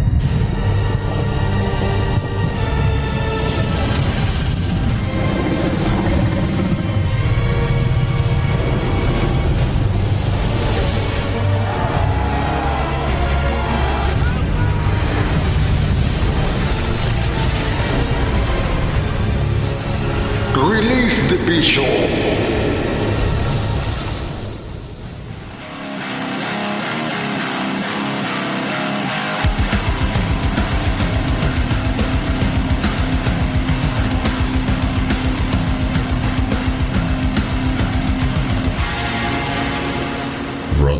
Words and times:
Release 20.71 21.21
the 21.27 21.35
Bishop. 21.45 21.83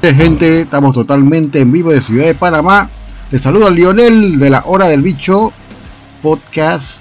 Gente, 0.04 0.64
estamos 0.64 0.94
totalmente 0.94 1.60
en 1.60 1.72
vivo 1.72 1.92
de 1.92 2.02
Ciudad 2.02 2.26
de 2.26 2.36
Panamá. 2.36 2.90
Te 3.30 3.40
saluda 3.40 3.70
Lionel 3.70 4.38
de 4.38 4.50
la 4.50 4.64
Hora 4.66 4.90
del 4.90 5.02
Bicho 5.02 5.54
Podcast. 6.22 7.00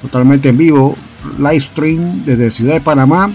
Totalmente 0.00 0.48
en 0.48 0.56
vivo. 0.56 0.96
Live 1.38 1.60
stream 1.60 2.24
desde 2.24 2.50
Ciudad 2.50 2.74
de 2.74 2.80
Panamá. 2.80 3.30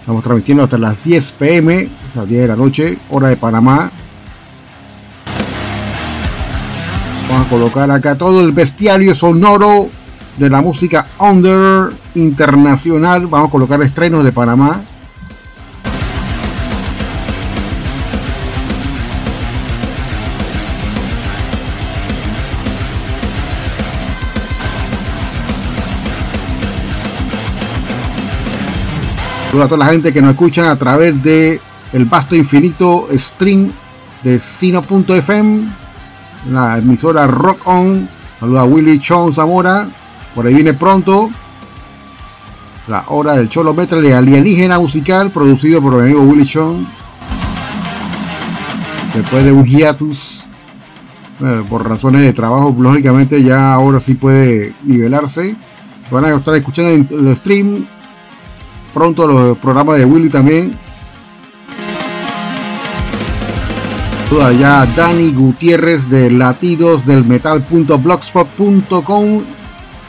Estamos 0.00 0.22
transmitiendo 0.22 0.64
hasta 0.64 0.78
las 0.78 1.02
10 1.04 1.32
pm, 1.32 1.88
a 2.14 2.18
las 2.18 2.28
10 2.28 2.42
de 2.42 2.48
la 2.48 2.56
noche, 2.56 2.98
hora 3.10 3.28
de 3.28 3.36
Panamá. 3.36 3.90
Vamos 7.28 7.46
a 7.46 7.50
colocar 7.50 7.90
acá 7.90 8.16
todo 8.16 8.40
el 8.40 8.52
bestiario 8.52 9.14
sonoro 9.14 9.90
de 10.38 10.48
la 10.48 10.62
música 10.62 11.06
under 11.18 11.92
internacional. 12.14 13.26
Vamos 13.26 13.48
a 13.48 13.52
colocar 13.52 13.82
estrenos 13.82 14.24
de 14.24 14.32
Panamá. 14.32 14.80
Saludos 29.48 29.64
a 29.64 29.68
toda 29.68 29.86
la 29.86 29.92
gente 29.92 30.12
que 30.12 30.20
nos 30.20 30.32
escucha 30.32 30.70
a 30.70 30.76
través 30.76 31.22
de 31.22 31.58
el 31.94 32.04
vasto 32.04 32.36
infinito 32.36 33.08
stream 33.14 33.72
de 34.22 34.38
Sino.fm, 34.38 35.66
la 36.50 36.76
emisora 36.76 37.26
Rock 37.26 37.66
On. 37.66 38.06
Saludos 38.38 38.60
a 38.60 38.64
Willy 38.64 39.00
Chon 39.00 39.32
Zamora. 39.32 39.88
Por 40.34 40.46
ahí 40.46 40.52
viene 40.52 40.74
pronto 40.74 41.30
la 42.88 43.04
hora 43.08 43.38
del 43.38 43.48
Cholo 43.48 43.72
Metal 43.72 44.02
de 44.02 44.14
Alienígena 44.14 44.78
Musical, 44.78 45.30
producido 45.30 45.80
por 45.80 45.94
mi 45.94 46.02
amigo 46.02 46.20
Willy 46.20 46.44
Chon. 46.44 46.86
Después 49.14 49.44
de 49.44 49.52
un 49.52 49.64
hiatus, 49.64 50.46
eh, 51.40 51.64
por 51.70 51.88
razones 51.88 52.20
de 52.20 52.34
trabajo, 52.34 52.76
lógicamente 52.78 53.42
ya 53.42 53.72
ahora 53.72 53.98
sí 54.02 54.12
puede 54.12 54.74
nivelarse. 54.84 55.56
Van 56.10 56.26
a 56.26 56.34
estar 56.34 56.54
escuchando 56.54 57.16
el 57.16 57.34
stream 57.34 57.86
pronto 58.98 59.26
los 59.28 59.56
programas 59.58 59.98
de 59.98 60.04
Willy 60.04 60.28
también. 60.28 60.72
Toda 64.28 64.50
ya 64.52 64.84
Dani 64.86 65.32
Gutiérrez 65.32 66.10
de 66.10 66.32
latidos 66.32 67.06
del 67.06 67.24
metal.blogspot.com. 67.24 69.44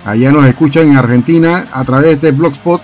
Allá 0.05 0.31
nos 0.31 0.47
escuchan 0.47 0.89
en 0.89 0.97
Argentina 0.97 1.67
a 1.71 1.83
través 1.83 2.19
de 2.19 2.31
Blogspot. 2.31 2.81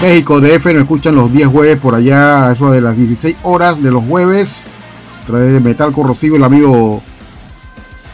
México 0.00 0.40
DF 0.40 0.66
nos 0.66 0.82
escuchan 0.82 1.16
los 1.16 1.32
10 1.32 1.48
jueves 1.48 1.78
por 1.78 1.96
allá, 1.96 2.52
eso 2.52 2.70
de 2.70 2.80
las 2.80 2.96
16 2.96 3.38
horas 3.42 3.82
de 3.82 3.90
los 3.90 4.04
jueves. 4.04 4.62
A 5.24 5.26
través 5.26 5.52
de 5.52 5.58
Metal 5.58 5.90
Corrosivo, 5.90 6.36
el 6.36 6.44
amigo 6.44 7.02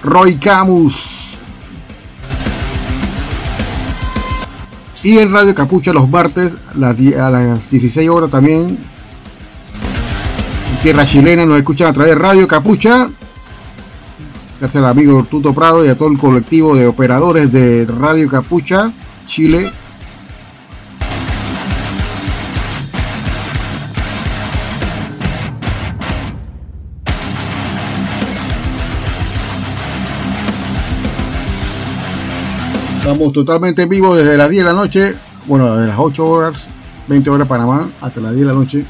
Roy 0.03 0.37
Camus. 0.37 1.22
Y 5.03 5.19
en 5.19 5.33
Radio 5.33 5.55
Capucha 5.55 5.93
los 5.93 6.09
martes 6.09 6.55
a 6.75 7.31
las 7.31 7.71
16 7.71 8.09
horas 8.09 8.31
también. 8.31 8.79
En 10.71 10.83
tierra 10.83 11.05
chilena 11.05 11.45
nos 11.45 11.59
escuchan 11.59 11.89
a 11.89 11.93
través 11.93 12.15
de 12.15 12.21
Radio 12.21 12.47
Capucha. 12.47 13.09
Gracias 14.61 14.83
al 14.83 14.89
amigo 14.89 15.25
Tuto 15.29 15.53
Prado 15.53 15.85
y 15.85 15.89
a 15.89 15.97
todo 15.97 16.09
el 16.09 16.19
colectivo 16.19 16.77
de 16.77 16.87
operadores 16.87 17.51
de 17.51 17.85
Radio 17.87 18.29
Capucha, 18.29 18.93
Chile. 19.27 19.73
Estamos 33.23 33.35
totalmente 33.35 33.83
en 33.83 33.89
vivo 33.89 34.17
desde 34.17 34.37
las 34.37 34.51
10 34.51 34.65
de 34.65 34.69
la 34.69 34.77
noche, 34.77 35.15
bueno, 35.47 35.77
desde 35.77 35.91
las 35.91 35.99
8 36.01 36.27
horas, 36.27 36.69
20 37.07 37.31
horas 37.31 37.47
Panamá, 37.47 37.89
hasta 38.01 38.21
las 38.21 38.35
10 38.35 38.49
de 38.49 38.53
la 38.53 38.59
noche. 38.59 38.85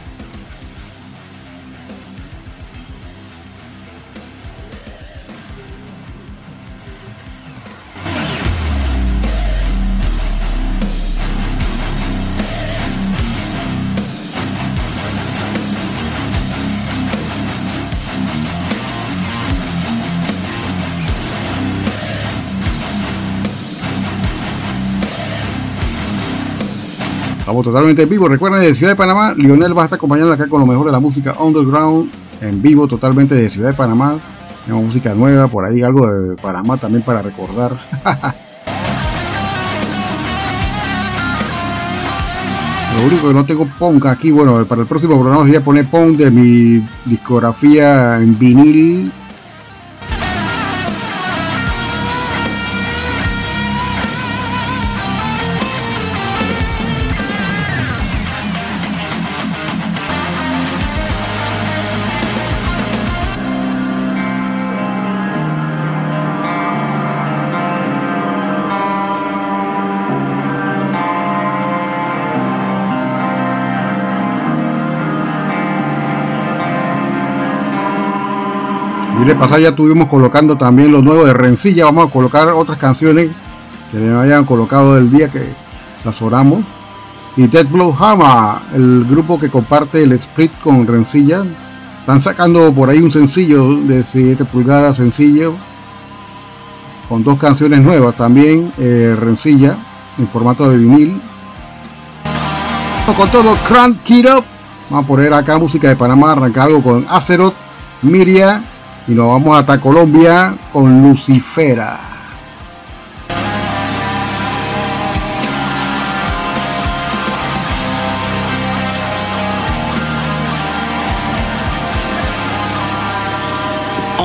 Totalmente 27.63 28.03
en 28.03 28.09
vivo. 28.09 28.29
Recuerden, 28.29 28.61
de 28.61 28.75
Ciudad 28.75 28.93
de 28.93 28.97
Panamá, 28.97 29.35
Lionel 29.37 29.77
va 29.77 29.83
a 29.83 29.85
estar 29.85 29.97
acompañando 29.97 30.33
acá 30.33 30.49
con 30.49 30.61
lo 30.61 30.67
mejor 30.67 30.87
de 30.87 30.93
la 30.93 31.01
música 31.01 31.35
underground, 31.39 32.11
en 32.41 32.61
vivo, 32.61 32.89
totalmente 32.89 33.35
de 33.35 33.49
Ciudad 33.49 33.71
de 33.71 33.75
Panamá. 33.75 34.19
Música 34.67 35.15
nueva, 35.15 35.49
por 35.49 35.65
ahí 35.65 35.83
algo 35.83 36.07
de 36.07 36.37
Panamá 36.37 36.77
también 36.77 37.03
para 37.03 37.21
recordar. 37.23 37.73
Lo 42.97 43.07
único 43.07 43.29
que 43.29 43.35
no 43.35 43.45
tengo 43.47 43.67
Pong 43.79 44.07
aquí, 44.07 44.31
bueno, 44.31 44.65
para 44.67 44.83
el 44.83 44.87
próximo 44.87 45.15
programa 45.15 45.45
voy 45.45 45.57
a 45.57 45.65
poner 45.65 45.91
Pong 45.91 46.17
de 46.17 46.31
mi 46.31 46.87
discografía 47.07 48.19
en 48.19 48.39
vinil 48.39 49.13
le 79.25 79.37
pasada 79.37 79.61
ya 79.61 79.69
estuvimos 79.69 80.09
colocando 80.09 80.57
también 80.57 80.91
los 80.91 81.03
nuevos 81.05 81.27
de 81.27 81.35
Rencilla. 81.35 81.85
Vamos 81.85 82.09
a 82.09 82.11
colocar 82.11 82.49
otras 82.49 82.79
canciones 82.79 83.31
que 83.91 83.99
le 83.99 84.13
hayan 84.17 84.45
colocado 84.45 84.95
del 84.95 85.11
día 85.11 85.31
que 85.31 85.53
las 86.05 86.21
oramos. 86.23 86.65
Y 87.37 87.47
Dead 87.47 87.67
Blow 87.67 87.95
Hammer, 87.99 88.63
el 88.75 89.05
grupo 89.09 89.39
que 89.39 89.49
comparte 89.49 90.03
el 90.03 90.13
split 90.13 90.53
con 90.61 90.87
Rencilla. 90.87 91.45
Están 92.01 92.21
sacando 92.21 92.73
por 92.73 92.91
ahí 92.91 92.99
un 92.99 93.13
sencillo 93.13 93.77
de 93.77 94.03
7 94.03 94.45
pulgadas 94.45 94.97
sencillo. 94.97 95.55
Con 97.09 97.23
dos 97.23 97.39
canciones 97.39 97.81
nuevas 97.81 98.17
también. 98.17 98.73
Eh, 98.79 99.15
Rencilla 99.19 99.77
en 100.19 100.27
formato 100.27 100.69
de 100.69 100.79
vinil. 100.79 101.21
Con 103.17 103.31
todo, 103.31 103.55
Crank 103.69 104.09
It 104.11 104.27
Up. 104.27 104.45
Vamos 104.91 105.05
a 105.05 105.07
poner 105.07 105.33
acá 105.33 105.59
música 105.59 105.89
de 105.89 105.97
Panamá. 105.97 106.33
Arrancar 106.33 106.69
algo 106.69 106.83
con 106.83 107.07
Azeroth, 107.09 107.55
Miria 108.03 108.63
y 109.07 109.13
nos 109.13 109.29
vamos 109.29 109.59
hasta 109.59 109.81
Colombia 109.81 110.57
con 110.73 111.03
Lucifera. 111.03 112.01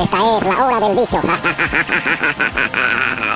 Esta 0.00 0.36
es 0.36 0.46
la 0.46 0.64
hora 0.64 0.88
del 0.88 0.96
vicio. 0.96 1.20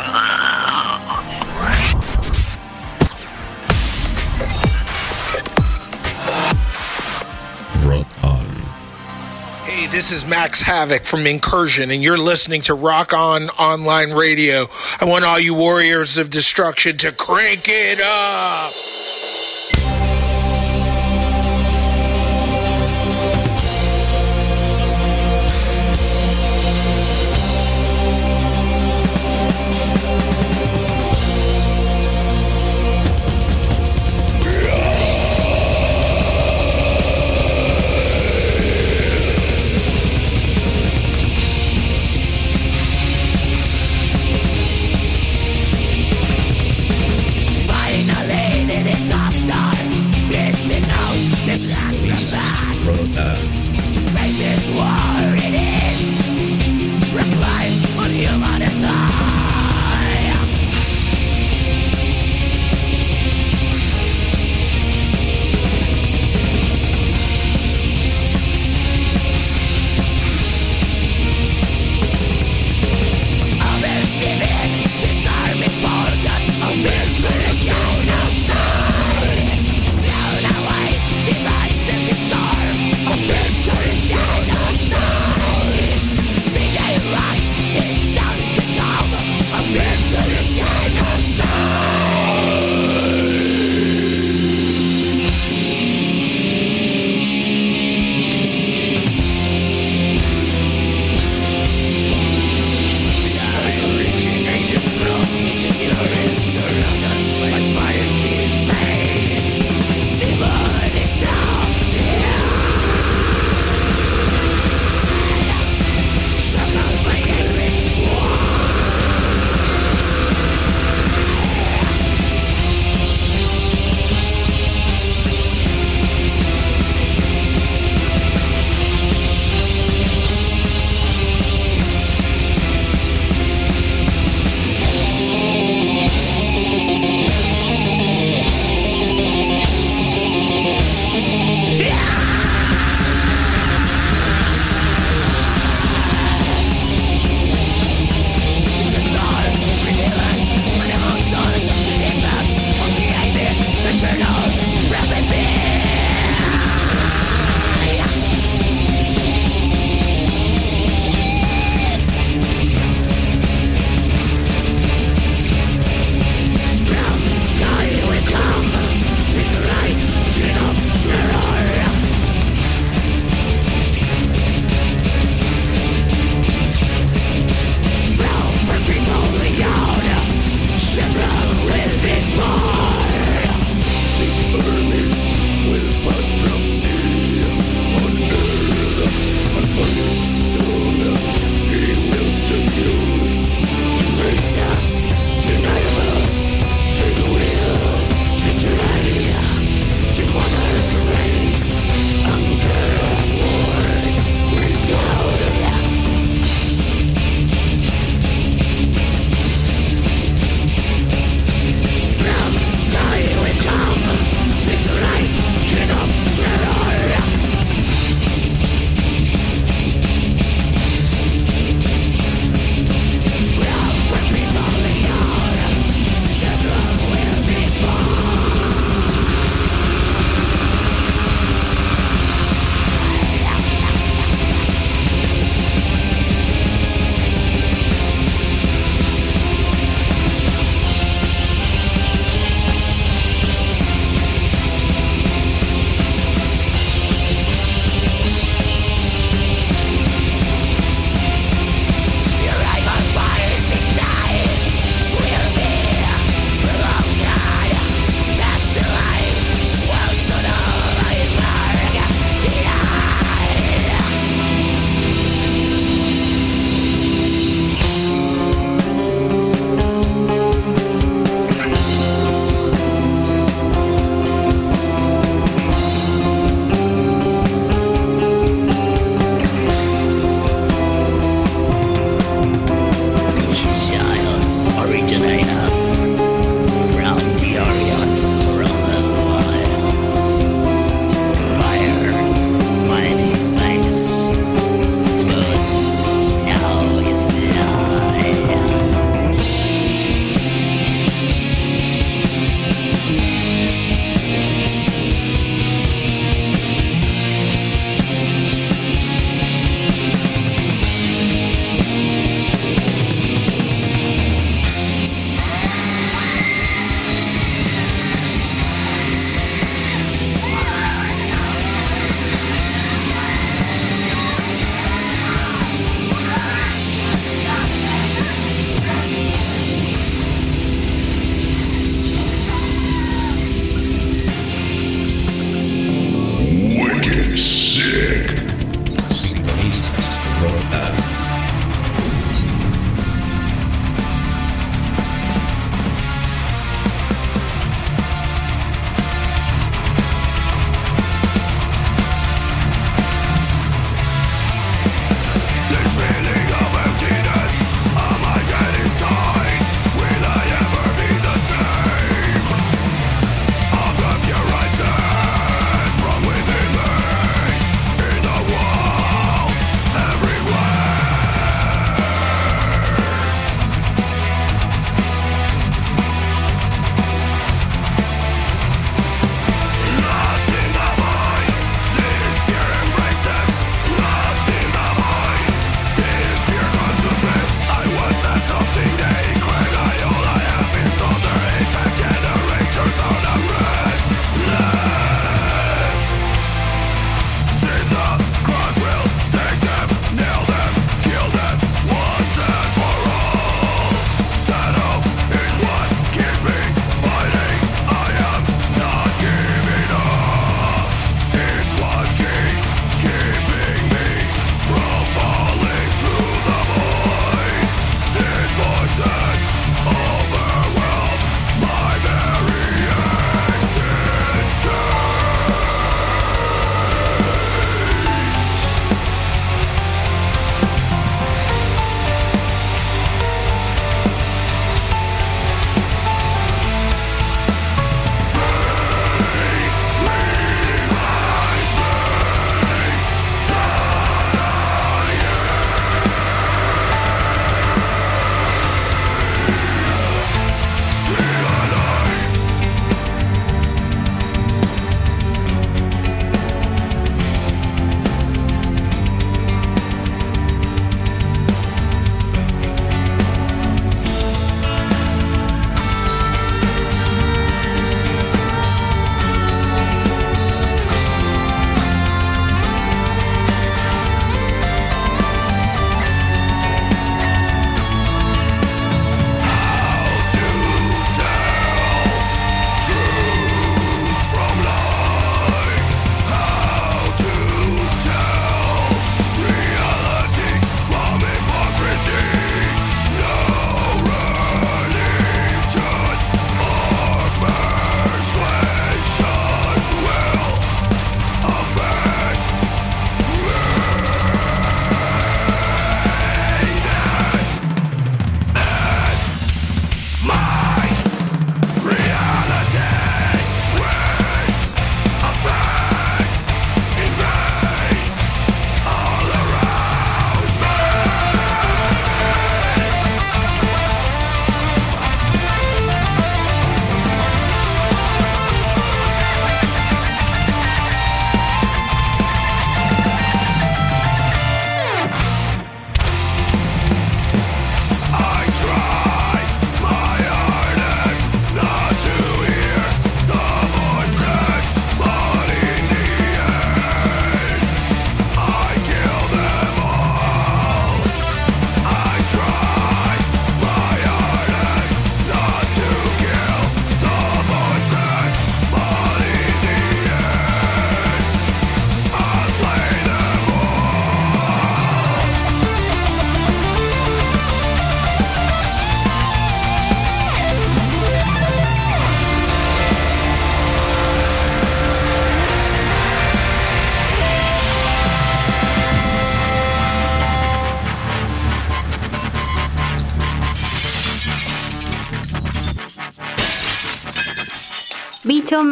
Hey, 9.72 9.86
this 9.86 10.12
is 10.12 10.26
Max 10.26 10.60
Havoc 10.60 11.06
from 11.06 11.26
Incursion, 11.26 11.90
and 11.90 12.02
you're 12.02 12.18
listening 12.18 12.60
to 12.62 12.74
Rock 12.74 13.14
On 13.14 13.48
Online 13.48 14.12
Radio. 14.12 14.66
I 15.00 15.06
want 15.06 15.24
all 15.24 15.40
you 15.40 15.54
warriors 15.54 16.18
of 16.18 16.28
destruction 16.28 16.98
to 16.98 17.10
crank 17.10 17.62
it 17.68 17.98
up. 17.98 18.70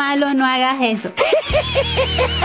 Malo, 0.00 0.33
no 0.33 0.47
hagas 0.47 0.76
eso. 0.80 1.12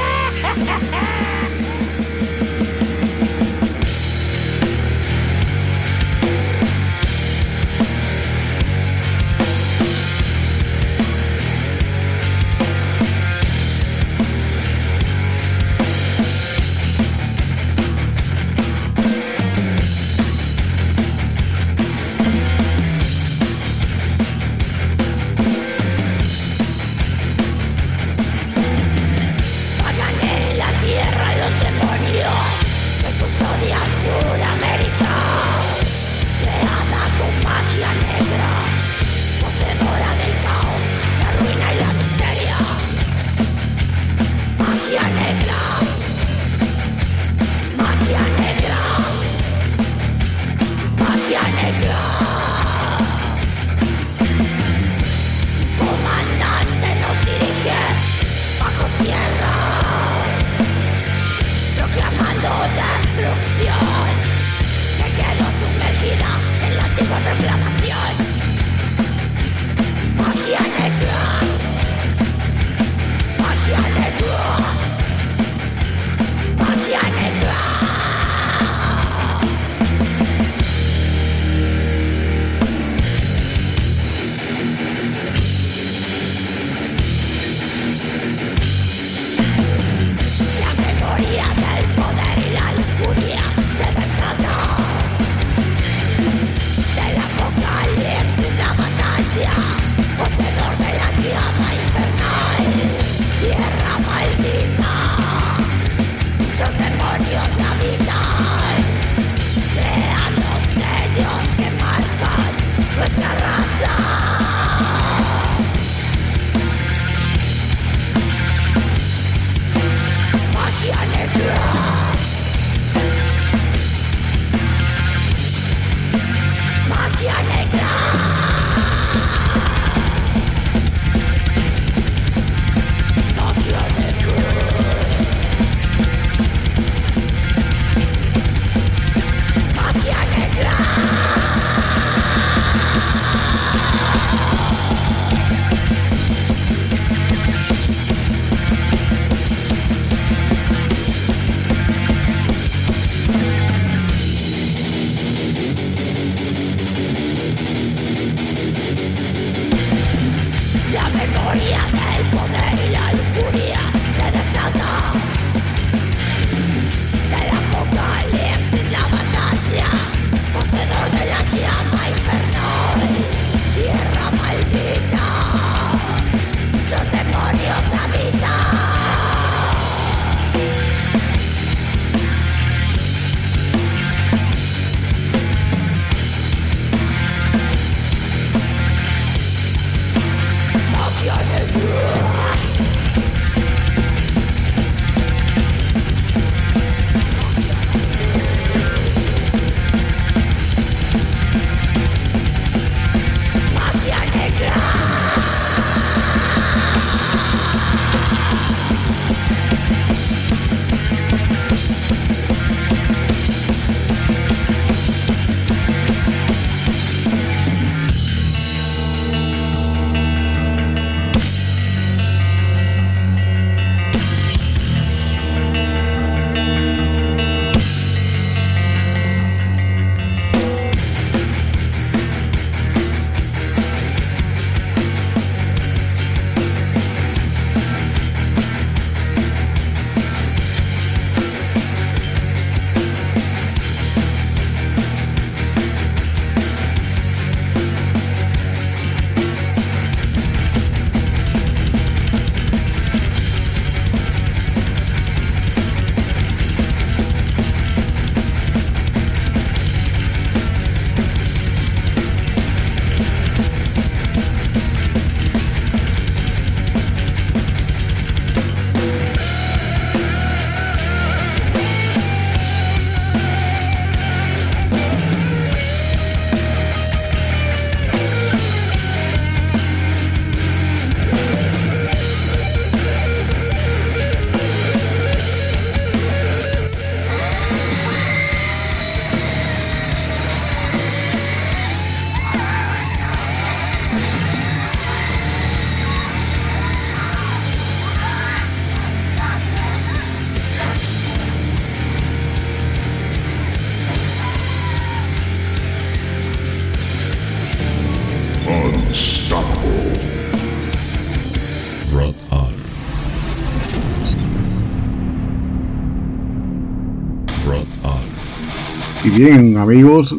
bien, 319.35 319.77
amigos, 319.77 320.33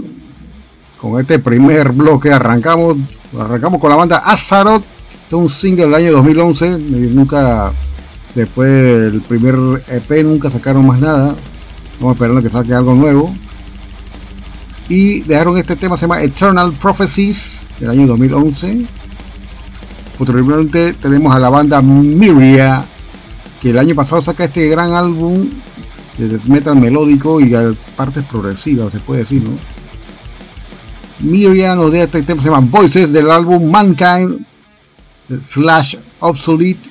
con 0.99 1.21
este 1.21 1.39
primer 1.39 1.93
bloque 1.93 2.33
arrancamos, 2.33 2.97
arrancamos 3.39 3.79
con 3.79 3.91
la 3.91 3.97
banda 3.97 4.17
Azaroth, 4.19 4.83
este 5.13 5.37
es 5.37 5.43
un 5.43 5.51
single 5.51 5.85
del 5.85 5.95
año 5.95 6.13
2011, 6.13 6.67
eh, 6.67 6.79
nunca, 6.79 7.73
después 8.35 8.69
del 8.69 9.21
primer 9.21 9.55
EP 9.89 10.25
nunca 10.25 10.51
sacaron 10.51 10.87
más 10.87 10.99
nada, 10.99 11.35
estamos 11.93 12.15
esperando 12.15 12.43
que 12.43 12.49
saque 12.49 12.73
algo 12.73 12.95
nuevo. 12.95 13.35
Y 14.89 15.23
dejaron 15.23 15.59
este 15.59 15.75
tema, 15.75 15.97
se 15.97 16.03
llama 16.03 16.23
Eternal 16.23 16.73
Prophecies, 16.73 17.67
del 17.81 17.91
año 17.91 18.07
2011. 18.07 18.87
Posteriormente 20.17 20.95
tenemos 20.95 21.35
a 21.35 21.41
la 21.41 21.51
banda 21.51 21.83
Miria, 21.83 22.85
que 23.61 23.71
el 23.71 23.79
año 23.79 23.95
pasado 23.97 24.23
saca 24.23 24.45
este 24.45 24.69
gran 24.69 24.93
álbum 24.93 25.49
de 26.17 26.39
metal 26.47 26.77
melódico 26.77 27.41
y 27.41 27.53
a 27.55 27.75
partes 27.97 28.25
progresivas, 28.25 28.93
se 28.93 29.01
puede 29.01 29.21
decir, 29.21 29.43
¿no? 29.43 29.57
Miriam 31.21 31.91
deja 31.91 32.05
este 32.05 32.23
tema, 32.23 32.43
se 32.43 32.51
llama 32.51 32.67
Voices 32.71 33.11
del 33.11 33.31
álbum 33.31 33.71
Mankind 33.71 34.45
slash 35.49 35.97
Obsolete 36.21 36.89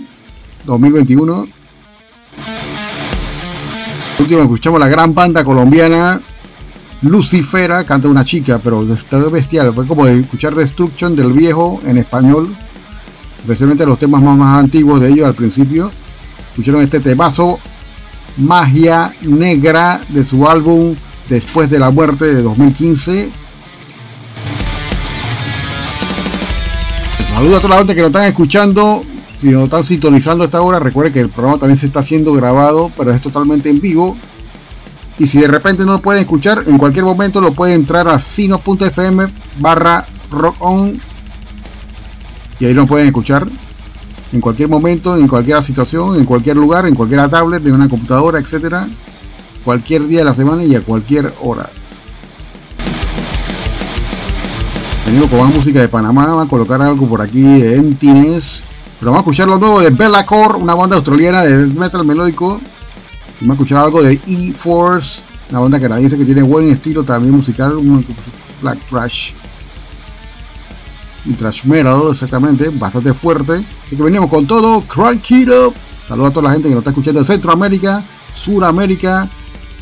2021. 0.66 1.46
Por 4.18 4.22
último 4.22 4.42
escuchamos 4.42 4.80
la 4.80 4.88
gran 4.88 5.14
banda 5.14 5.44
colombiana 5.44 6.20
Lucifera, 7.02 7.84
canta 7.84 8.08
una 8.08 8.26
chica, 8.26 8.60
pero 8.64 8.82
está 8.92 9.18
bestial, 9.18 9.74
fue 9.74 9.86
como 9.86 10.08
escuchar 10.08 10.56
Destruction 10.56 11.16
del 11.16 11.34
viejo 11.34 11.80
en 11.86 11.98
español, 11.98 12.50
especialmente 13.42 13.86
los 13.86 14.00
temas 14.00 14.24
más, 14.24 14.38
más 14.38 14.60
antiguos 14.64 15.00
de 15.02 15.10
ellos 15.10 15.28
al 15.28 15.36
principio. 15.36 15.92
Escucharon 16.50 16.82
este 16.82 17.00
temazo 17.02 17.60
Magia 18.38 19.14
Negra 19.22 20.02
de 20.10 20.26
su 20.26 20.48
álbum 20.48 20.96
Después 21.30 21.70
de 21.70 21.80
la 21.80 21.90
Muerte 21.90 22.26
de 22.26 22.42
2015. 22.42 23.30
Saludos 27.34 27.58
a 27.58 27.62
toda 27.62 27.70
la 27.70 27.78
gente 27.80 27.96
que 27.96 28.02
nos 28.02 28.10
están 28.10 28.26
escuchando. 28.26 29.04
Si 29.42 29.50
nos 29.50 29.64
están 29.64 29.84
sintonizando 29.84 30.44
a 30.44 30.46
esta 30.46 30.62
hora, 30.62 30.80
recuerden 30.80 31.14
que 31.14 31.22
el 31.22 31.30
programa 31.30 31.58
también 31.58 31.78
se 31.78 31.88
está 31.88 32.02
haciendo 32.02 32.32
grabado, 32.34 32.92
pero 32.96 33.12
es 33.12 33.22
totalmente 33.22 33.70
en 33.70 33.82
vivo. 33.82 34.16
Y 35.18 35.28
si 35.28 35.40
de 35.40 35.48
repente 35.48 35.84
no 35.84 35.94
lo 35.94 36.02
pueden 36.02 36.22
escuchar, 36.22 36.64
en 36.68 36.78
cualquier 36.78 37.06
momento 37.06 37.42
lo 37.42 37.54
pueden 37.54 37.76
entrar 37.76 38.08
a 38.08 38.20
sino.fm 38.20 39.28
barra 39.60 40.06
rock 40.30 40.56
on. 40.60 41.00
Y 42.60 42.66
ahí 42.66 42.74
lo 42.74 42.86
pueden 42.86 43.08
escuchar 43.08 43.48
en 44.36 44.42
cualquier 44.42 44.68
momento, 44.68 45.16
en 45.16 45.28
cualquier 45.28 45.64
situación, 45.64 46.18
en 46.18 46.26
cualquier 46.26 46.58
lugar, 46.58 46.86
en 46.86 46.94
cualquier 46.94 47.30
tablet, 47.30 47.66
en 47.66 47.74
una 47.74 47.88
computadora, 47.88 48.38
etcétera, 48.38 48.86
cualquier 49.64 50.06
día 50.08 50.20
de 50.20 50.26
la 50.26 50.34
semana 50.34 50.64
y 50.64 50.76
a 50.76 50.82
cualquier 50.82 51.34
hora. 51.42 51.70
Venimos 55.06 55.30
con 55.30 55.40
más 55.40 55.56
música 55.56 55.80
de 55.80 55.88
Panamá, 55.88 56.26
vamos 56.26 56.48
a 56.48 56.50
colocar 56.50 56.82
algo 56.82 57.08
por 57.08 57.22
aquí 57.22 57.42
de 57.42 57.78
Emptiness, 57.78 58.62
pero 59.00 59.12
vamos 59.12 59.20
a 59.20 59.30
escuchar 59.30 59.48
lo 59.48 59.58
nuevo 59.58 59.80
de 59.80 59.90
Bella 59.90 60.26
Core, 60.26 60.56
una 60.56 60.76
banda 60.76 60.98
australiana 60.98 61.44
de 61.44 61.68
metal 61.68 62.06
melódico. 62.06 62.60
Vamos 63.40 63.52
a 63.52 63.54
escuchar 63.54 63.86
algo 63.86 64.04
de 64.04 64.20
E-Force, 64.28 65.24
una 65.50 65.60
banda 65.60 65.80
canadiense 65.80 66.18
que 66.18 66.26
tiene 66.26 66.42
buen 66.42 66.70
estilo 66.70 67.04
también 67.04 67.36
musical, 67.36 67.80
black 68.62 68.80
trash 68.90 69.32
y 71.26 71.34
trash 71.34 71.66
metal 71.66 72.10
exactamente, 72.12 72.70
bastante 72.70 73.14
fuerte. 73.14 73.66
Así 73.86 73.96
que 73.96 74.04
venimos 74.04 74.30
con 74.30 74.46
todo, 74.46 74.82
crank 74.82 75.32
it 75.32 75.50
up. 75.50 75.74
Saludos 76.08 76.30
a 76.30 76.34
toda 76.34 76.48
la 76.50 76.54
gente 76.54 76.70
que 76.70 76.76
nos 76.76 76.82
está 76.82 76.92
escuchando 76.92 77.20
en 77.22 77.26
Centroamérica, 77.26 78.04
Suramérica, 78.34 79.28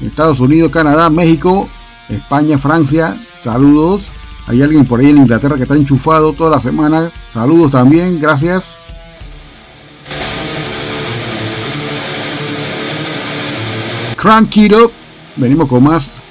Estados 0.02 0.40
Unidos, 0.40 0.72
Canadá, 0.72 1.10
México, 1.10 1.68
España, 2.10 2.58
Francia. 2.58 3.18
Saludos. 3.36 4.10
Hay 4.48 4.62
alguien 4.62 4.86
por 4.86 5.00
ahí 5.00 5.10
en 5.10 5.18
Inglaterra 5.18 5.56
que 5.56 5.64
está 5.64 5.76
enchufado 5.76 6.34
toda 6.34 6.50
la 6.50 6.62
semana. 6.62 7.12
Saludos 7.32 7.72
también, 7.72 8.20
gracias. 8.20 8.78
Crank 14.16 14.56
it 14.58 14.74
up. 14.74 14.92
Venimos 15.36 15.68
con 15.68 15.84
más 15.84 16.23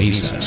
Sintonizas 0.00 0.39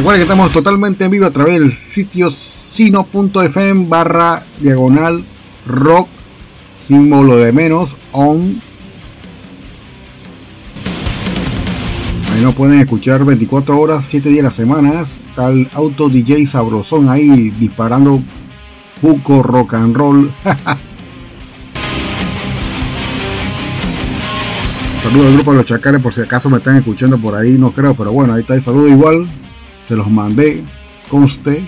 Recuerden 0.00 0.20
que 0.20 0.32
estamos 0.32 0.50
totalmente 0.50 1.04
en 1.04 1.10
vivo 1.10 1.26
a 1.26 1.30
través 1.30 1.60
del 1.60 1.70
sitio 1.70 2.30
sino.fm 2.30 3.84
barra 3.86 4.42
diagonal 4.58 5.22
rock 5.66 6.08
símbolo 6.82 7.36
de 7.36 7.52
menos 7.52 7.98
on. 8.12 8.62
Ahí 12.32 12.40
nos 12.40 12.54
pueden 12.54 12.80
escuchar 12.80 13.26
24 13.26 13.78
horas 13.78 14.06
7 14.06 14.30
días 14.30 14.40
a 14.40 14.44
la 14.44 14.50
semana. 14.50 15.04
El 15.36 15.68
auto 15.74 16.08
DJ 16.08 16.46
sabrosón 16.46 17.10
ahí 17.10 17.50
disparando 17.50 18.22
buco 19.02 19.42
rock 19.42 19.74
and 19.74 19.94
roll. 19.94 20.32
Saludos 25.02 25.26
al 25.26 25.34
grupo 25.34 25.50
de 25.50 25.58
los 25.58 25.66
chacales 25.66 26.00
por 26.00 26.14
si 26.14 26.22
acaso 26.22 26.48
me 26.48 26.56
están 26.56 26.76
escuchando 26.76 27.18
por 27.18 27.34
ahí, 27.34 27.58
no 27.58 27.72
creo, 27.72 27.92
pero 27.94 28.12
bueno, 28.12 28.32
ahí 28.32 28.40
está 28.40 28.54
el 28.54 28.62
saludo 28.62 28.88
igual. 28.88 29.28
Se 29.90 29.96
los 29.96 30.08
mandé, 30.08 30.62
conste. 31.08 31.64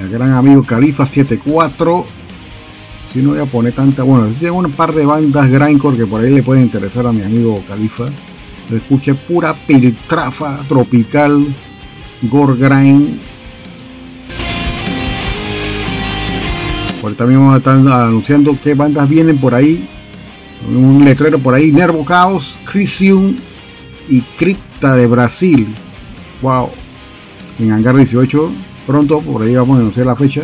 el 0.00 0.10
gran 0.12 0.30
amigo 0.30 0.62
Califa 0.62 1.04
74. 1.04 2.06
Si 3.12 3.18
no 3.18 3.30
voy 3.30 3.40
a 3.40 3.46
poner 3.46 3.72
tanta, 3.72 4.04
bueno, 4.04 4.32
si 4.38 4.46
un 4.46 4.70
par 4.70 4.94
de 4.94 5.04
bandas 5.06 5.50
grindcore 5.50 5.96
que 5.96 6.06
por 6.06 6.20
ahí 6.20 6.32
le 6.32 6.44
pueden 6.44 6.62
interesar 6.62 7.04
a 7.08 7.10
mi 7.10 7.22
amigo 7.22 7.60
Califa. 7.66 8.04
Le 8.70 8.76
escuche 8.76 9.14
pura 9.14 9.54
piltrafa 9.54 10.60
tropical, 10.68 11.48
gore 12.22 12.54
grind, 12.54 13.18
Por 17.00 17.16
también 17.16 17.40
vamos 17.40 17.54
a 17.54 17.58
estar 17.58 17.76
anunciando 17.76 18.56
qué 18.62 18.74
bandas 18.74 19.08
vienen 19.08 19.36
por 19.36 19.56
ahí. 19.56 19.88
Un 20.68 21.04
letrero 21.04 21.38
por 21.38 21.54
ahí, 21.54 21.72
Nervo 21.72 22.04
Chaos, 22.06 22.58
Crisium 22.64 23.36
y 24.08 24.20
Cripta 24.20 24.94
de 24.94 25.06
Brasil. 25.06 25.74
Wow. 26.42 26.70
En 27.58 27.72
Hangar 27.72 27.96
18. 27.96 28.52
Pronto, 28.86 29.20
por 29.20 29.42
ahí 29.42 29.54
vamos 29.54 29.76
a 29.76 29.80
anunciar 29.80 30.06
la 30.06 30.16
fecha. 30.16 30.42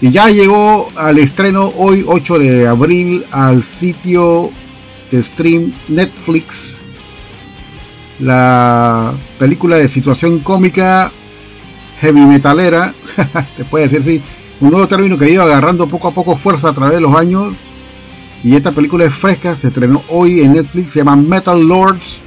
Y 0.00 0.10
ya 0.10 0.28
llegó 0.30 0.88
al 0.96 1.18
estreno 1.18 1.72
hoy 1.76 2.04
8 2.06 2.38
de 2.38 2.66
abril 2.66 3.24
al 3.30 3.62
sitio 3.62 4.50
de 5.10 5.22
stream 5.22 5.72
Netflix 5.88 6.80
la 8.22 9.14
película 9.38 9.76
de 9.76 9.88
situación 9.88 10.40
cómica 10.40 11.10
heavy 12.00 12.20
metalera, 12.20 12.94
te 13.56 13.64
puede 13.64 13.88
decir 13.88 14.02
sí, 14.02 14.22
un 14.62 14.70
nuevo 14.70 14.86
término 14.86 15.18
que 15.18 15.24
ha 15.24 15.28
ido 15.28 15.42
agarrando 15.42 15.88
poco 15.88 16.08
a 16.08 16.12
poco 16.12 16.36
fuerza 16.36 16.68
a 16.68 16.72
través 16.72 16.94
de 16.94 17.00
los 17.00 17.14
años. 17.14 17.52
Y 18.44 18.54
esta 18.54 18.72
película 18.72 19.04
es 19.04 19.12
fresca, 19.12 19.56
se 19.56 19.68
estrenó 19.68 20.02
hoy 20.08 20.40
en 20.40 20.52
Netflix, 20.52 20.92
se 20.92 21.00
llama 21.00 21.16
Metal 21.16 21.60
Lords, 21.60 22.22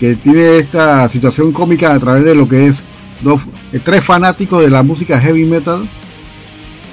que 0.00 0.14
tiene 0.16 0.58
esta 0.58 1.08
situación 1.08 1.52
cómica 1.52 1.94
a 1.94 1.98
través 1.98 2.24
de 2.24 2.34
lo 2.34 2.48
que 2.48 2.66
es 2.66 2.82
dos, 3.22 3.42
eh, 3.72 3.80
tres 3.82 4.02
fanáticos 4.02 4.62
de 4.62 4.70
la 4.70 4.82
música 4.82 5.20
heavy 5.20 5.44
metal. 5.44 5.86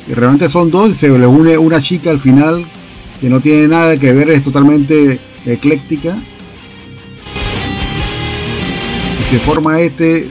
Y 0.08 0.14
realmente 0.14 0.50
son 0.50 0.72
dos, 0.72 0.90
y 0.90 0.94
se 0.94 1.08
le 1.18 1.28
une 1.28 1.58
una 1.58 1.82
chica 1.82 2.12
al 2.12 2.20
final 2.20 2.66
que 3.22 3.30
no 3.30 3.40
tiene 3.40 3.68
nada 3.68 3.98
que 3.98 4.12
ver, 4.12 4.30
es 4.30 4.44
totalmente 4.44 5.20
ecléctica. 5.46 6.18
Y 9.22 9.30
se 9.30 9.40
forma 9.40 9.80
este 9.80 10.30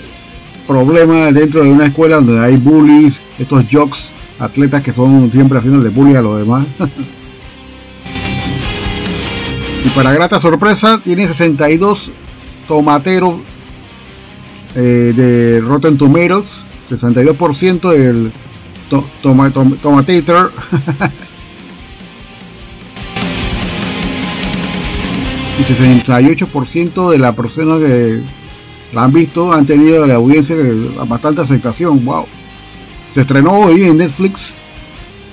problema 0.70 1.32
dentro 1.32 1.64
de 1.64 1.72
una 1.72 1.86
escuela 1.86 2.20
donde 2.20 2.38
hay 2.38 2.56
bullies, 2.56 3.20
estos 3.40 3.64
jocks, 3.68 4.10
atletas 4.38 4.84
que 4.84 4.92
son 4.92 5.32
siempre 5.32 5.58
haciendo 5.58 5.80
de 5.80 5.90
bully 5.90 6.14
a 6.14 6.22
los 6.22 6.38
demás. 6.38 6.64
y 9.84 9.88
para 9.88 10.12
grata 10.12 10.38
sorpresa, 10.38 11.02
tiene 11.02 11.26
62 11.26 12.12
tomateros 12.68 13.40
eh, 14.76 15.12
de 15.16 15.60
Rotten 15.60 15.98
Tomatoes, 15.98 16.64
62% 16.88 17.90
del 17.90 18.30
to 18.88 19.04
tomatator. 19.82 20.52
y 25.58 25.62
68% 25.64 27.10
de 27.10 27.18
la 27.18 27.34
persona 27.34 27.84
que 27.84 28.22
la 28.92 29.04
han 29.04 29.12
visto, 29.12 29.52
han 29.52 29.66
tenido 29.66 30.06
la 30.06 30.14
audiencia 30.14 30.56
bastante 31.06 31.42
aceptación. 31.42 32.04
Wow. 32.04 32.26
Se 33.10 33.22
estrenó 33.22 33.52
hoy 33.52 33.84
en 33.84 33.98
Netflix. 33.98 34.54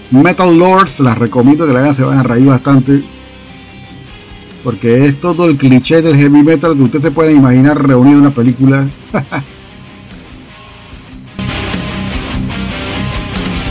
Metal 0.09 0.57
Lords, 0.57 0.99
las 1.01 1.17
recomiendo 1.17 1.67
que 1.67 1.73
la 1.73 1.81
vean, 1.81 1.93
se 1.95 2.03
van 2.03 2.19
a 2.19 2.23
reír 2.23 2.47
bastante. 2.47 3.03
Porque 4.63 5.05
es 5.05 5.19
todo 5.19 5.45
el 5.45 5.57
cliché 5.57 6.01
del 6.01 6.15
heavy 6.15 6.43
metal 6.43 6.75
que 6.75 6.83
usted 6.83 7.01
se 7.01 7.11
puede 7.11 7.33
imaginar 7.33 7.85
reunido 7.85 8.17
en 8.17 8.21
una 8.23 8.31
película. 8.33 8.87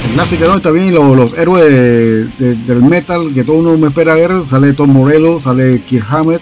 el 0.05 0.12
clásico, 0.12 0.45
¿no? 0.47 0.72
Bien 0.72 0.95
los, 0.95 1.16
los 1.16 1.39
héroes 1.39 2.39
del 2.39 2.82
metal 2.82 3.32
que 3.32 3.45
todo 3.45 3.57
uno 3.57 3.76
me 3.78 3.89
espera 3.89 4.14
ver. 4.14 4.32
Sale 4.49 4.72
Tom 4.72 4.91
Morello, 4.91 5.41
sale 5.41 5.82
Kirk 5.87 6.41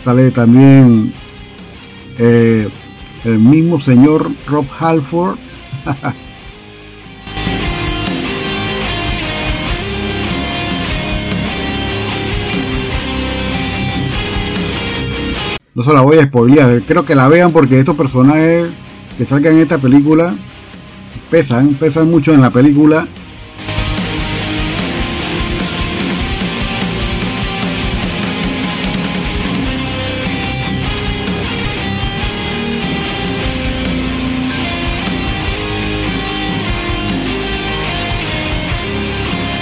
sale 0.00 0.30
también 0.30 1.12
eh, 2.18 2.68
el 3.24 3.38
mismo 3.38 3.80
señor 3.80 4.30
Rob 4.46 4.66
Halford. 4.78 5.38
no 15.74 15.84
se 15.84 15.92
la 15.92 16.00
voy 16.00 16.18
a 16.18 16.26
spoilear, 16.26 16.82
creo 16.82 17.04
que 17.04 17.14
la 17.14 17.28
vean 17.28 17.52
porque 17.52 17.78
estos 17.78 17.94
personajes 17.96 18.68
que 19.16 19.24
salgan 19.24 19.54
en 19.54 19.62
esta 19.62 19.78
película 19.78 20.34
pesan, 21.30 21.74
pesan 21.74 22.10
mucho 22.10 22.34
en 22.34 22.40
la 22.40 22.50
película 22.50 23.06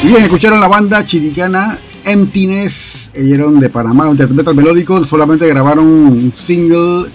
Bien, 0.03 0.23
escucharon 0.23 0.61
la 0.61 0.69
banda 0.69 1.05
chiricana 1.05 1.79
Emptiness, 2.05 3.11
eran 3.15 3.59
de 3.59 3.71
Panamá, 3.71 4.09
un 4.09 4.17
metal 4.17 4.55
melódico, 4.55 5.05
solamente 5.05 5.49
grabaron 5.49 5.87
un 5.87 6.33
single, 6.35 7.11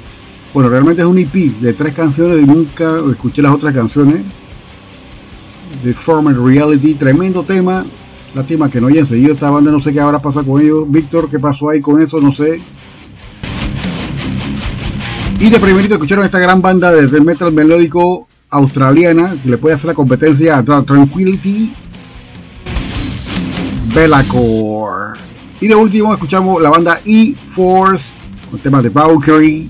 bueno, 0.54 0.68
realmente 0.68 1.02
es 1.02 1.08
un 1.08 1.18
EP 1.18 1.34
de 1.62 1.74
tres 1.74 1.94
canciones 1.94 2.42
y 2.42 2.46
nunca 2.46 2.98
escuché 3.10 3.42
las 3.42 3.54
otras 3.54 3.74
canciones. 3.74 4.22
The 5.84 5.94
Former 5.94 6.38
Reality, 6.38 6.96
tremendo 6.96 7.44
tema, 7.44 7.86
lástima 8.36 8.70
que 8.70 8.82
no 8.82 8.88
hayan 8.88 9.06
seguido 9.06 9.34
esta 9.34 9.50
banda, 9.50 9.72
no 9.72 9.80
sé 9.80 9.94
qué 9.94 10.02
habrá 10.02 10.20
pasado 10.20 10.46
con 10.46 10.62
ellos. 10.62 10.84
Víctor, 10.92 11.30
¿qué 11.30 11.40
pasó 11.40 11.70
ahí 11.70 11.80
con 11.80 12.02
eso? 12.02 12.20
No 12.20 12.34
sé. 12.34 12.62
Y 15.40 15.50
de 15.50 15.60
primerito 15.60 15.94
escucharon 15.94 16.26
esta 16.26 16.40
gran 16.40 16.62
banda 16.62 16.92
de 16.92 17.22
metal 17.22 17.54
melódico 17.54 18.28
australiana 18.50 19.38
que 19.42 19.50
le 19.50 19.58
puede 19.58 19.76
hacer 19.76 19.88
la 19.88 19.94
competencia 19.94 20.58
a 20.58 20.64
Tranquility 20.64 21.72
Bellacore. 23.94 25.20
Y 25.60 25.68
de 25.68 25.76
último 25.76 26.14
escuchamos 26.14 26.62
la 26.62 26.70
banda 26.70 27.02
E-Force 27.06 28.14
con 28.50 28.60
temas 28.60 28.84
de 28.84 28.89
Valkyrie 28.89 29.70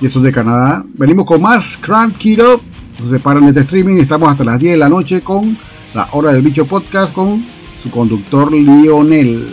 y 0.00 0.06
eso 0.06 0.20
de 0.20 0.32
Canadá. 0.32 0.84
Venimos 0.94 1.26
con 1.26 1.42
más 1.42 1.76
Crank 1.78 2.24
It 2.24 2.40
Up. 2.40 2.62
Se 2.98 3.10
separan 3.10 3.44
este 3.44 3.60
streaming 3.60 3.96
estamos 3.96 4.30
hasta 4.30 4.44
las 4.44 4.58
10 4.58 4.72
de 4.72 4.78
la 4.78 4.88
noche 4.88 5.22
con 5.22 5.56
la 5.94 6.08
Hora 6.12 6.32
del 6.32 6.42
Bicho 6.42 6.64
Podcast 6.66 7.12
con 7.12 7.44
su 7.82 7.90
conductor 7.90 8.52
Lionel. 8.52 9.52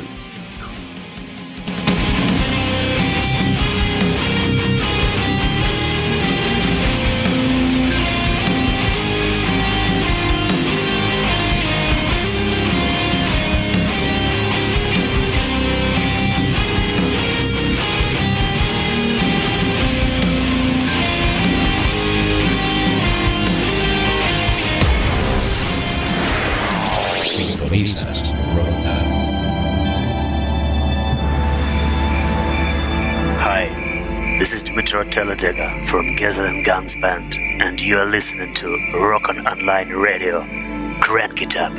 And 36.28 36.66
Guns 36.66 36.94
Band, 36.98 37.38
and 37.40 37.82
you 37.82 37.98
are 37.98 38.06
listening 38.06 38.54
to 38.56 38.68
Rock 38.94 39.30
on 39.30 39.48
Online 39.48 39.92
Radio. 39.92 40.42
Crank 41.00 41.42
it 41.42 41.56
up. 41.56 41.72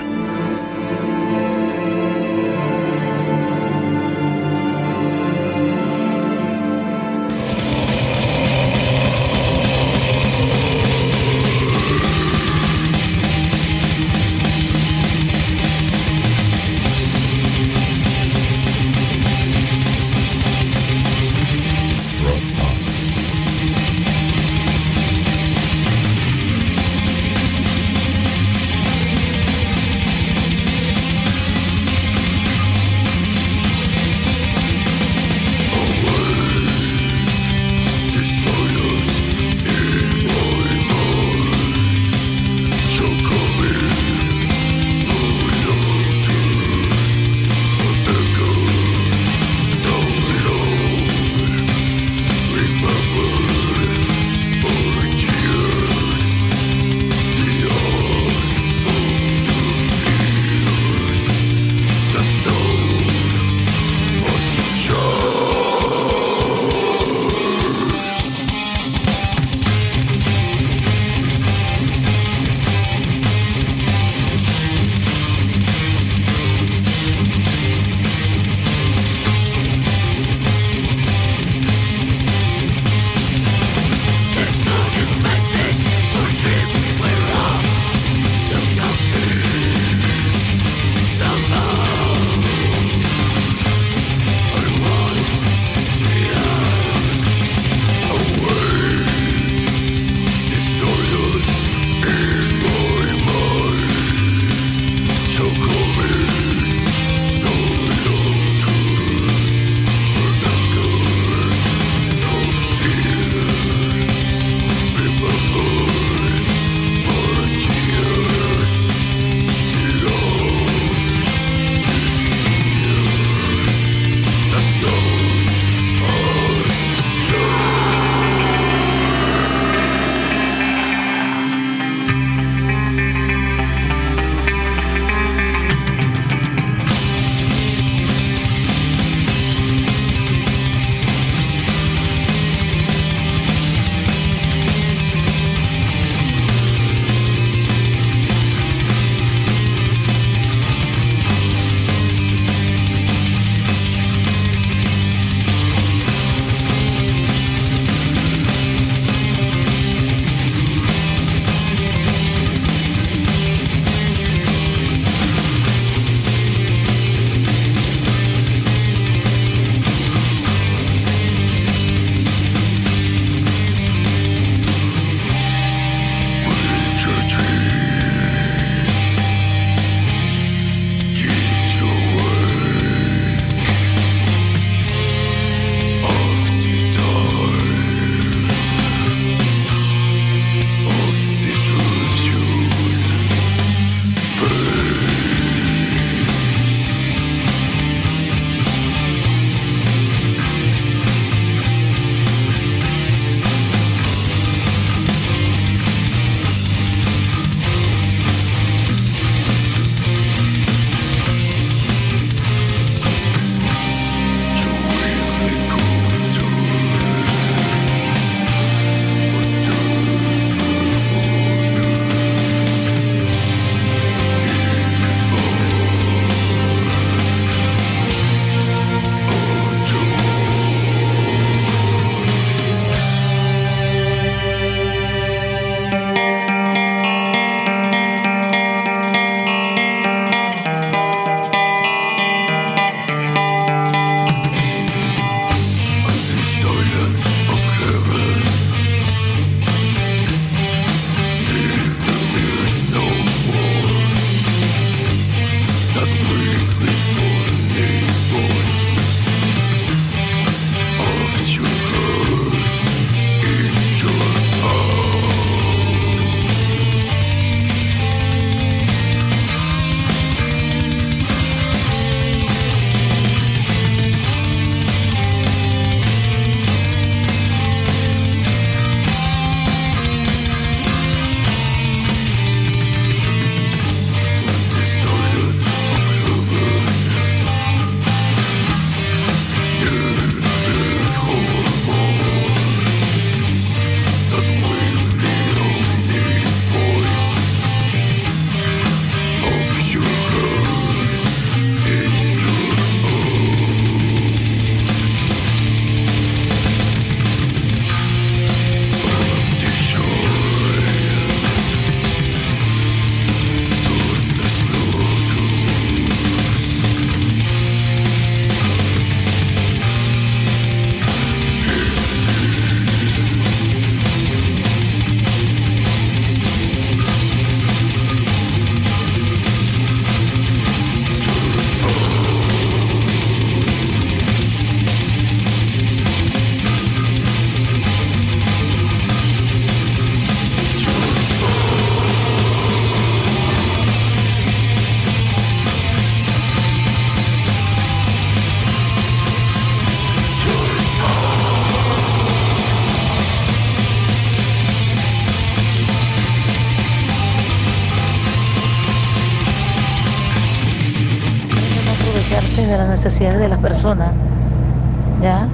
¿Ya? 365.22 365.46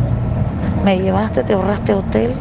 Me 0.83 0.99
llevaste, 0.99 1.45
te 1.45 1.53
ahorraste 1.53 1.93
hotel, 1.93 2.33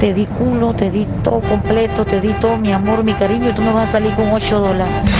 te 0.00 0.14
di 0.14 0.26
culo, 0.26 0.74
te 0.74 0.90
di 0.90 1.06
todo 1.22 1.40
completo, 1.40 2.04
te 2.04 2.20
di 2.20 2.32
todo 2.34 2.56
mi 2.56 2.72
amor, 2.72 3.04
mi 3.04 3.12
cariño 3.14 3.50
y 3.50 3.52
tú 3.52 3.62
me 3.62 3.72
vas 3.72 3.88
a 3.88 3.92
salir 3.92 4.12
con 4.14 4.32
8 4.32 4.58
dólares. 4.58 5.15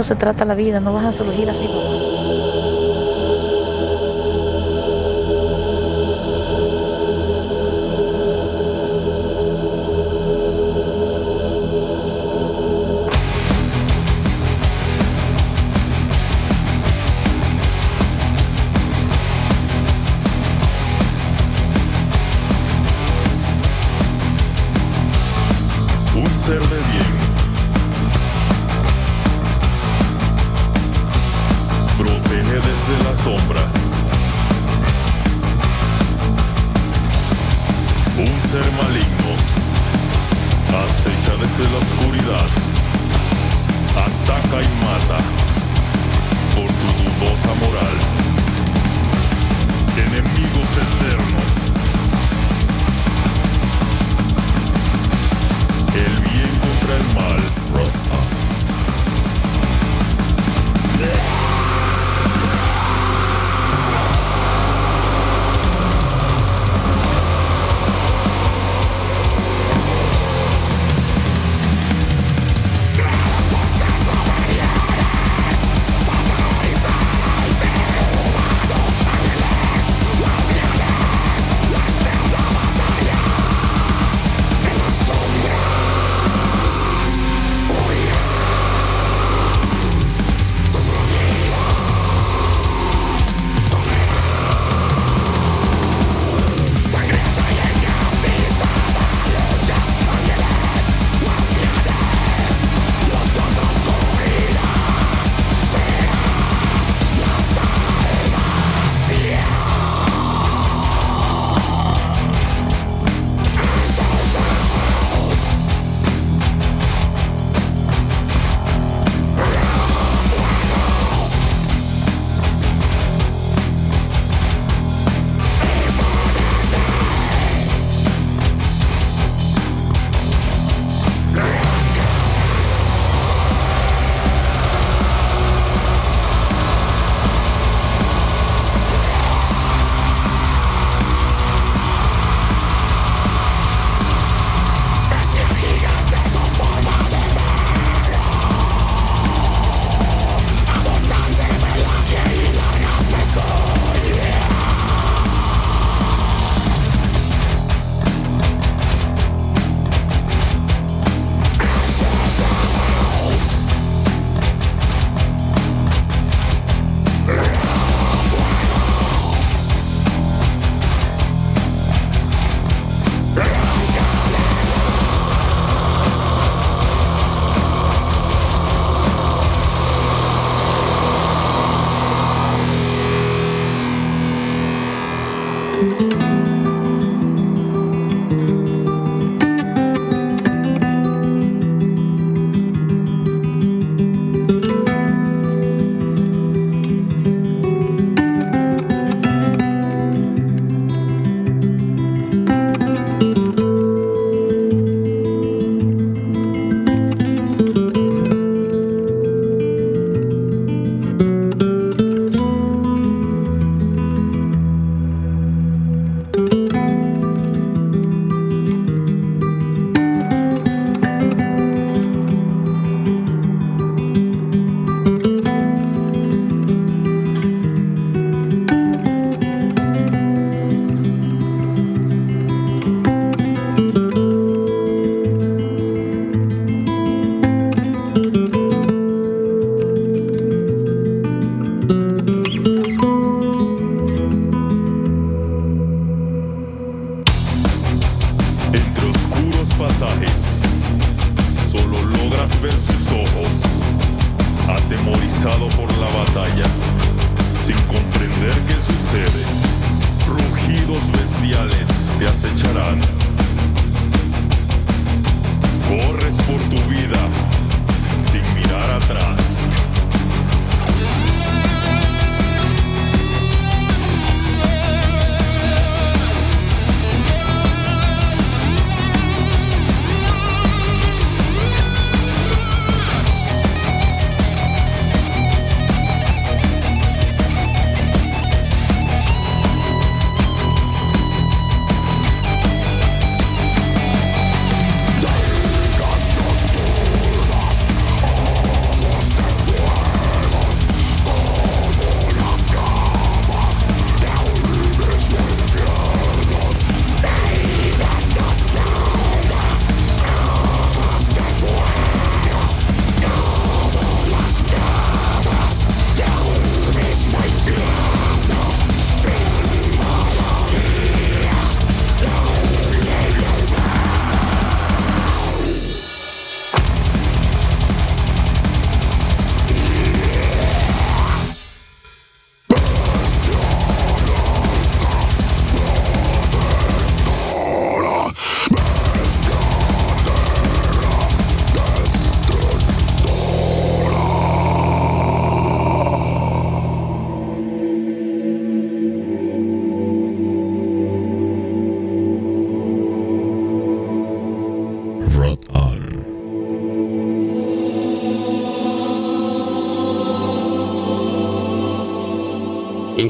No 0.00 0.04
se 0.04 0.16
trata 0.16 0.46
la 0.46 0.54
vida, 0.54 0.80
no 0.80 0.94
vas 0.94 1.04
a 1.04 1.12
surgir 1.12 1.50
así. 1.50 1.74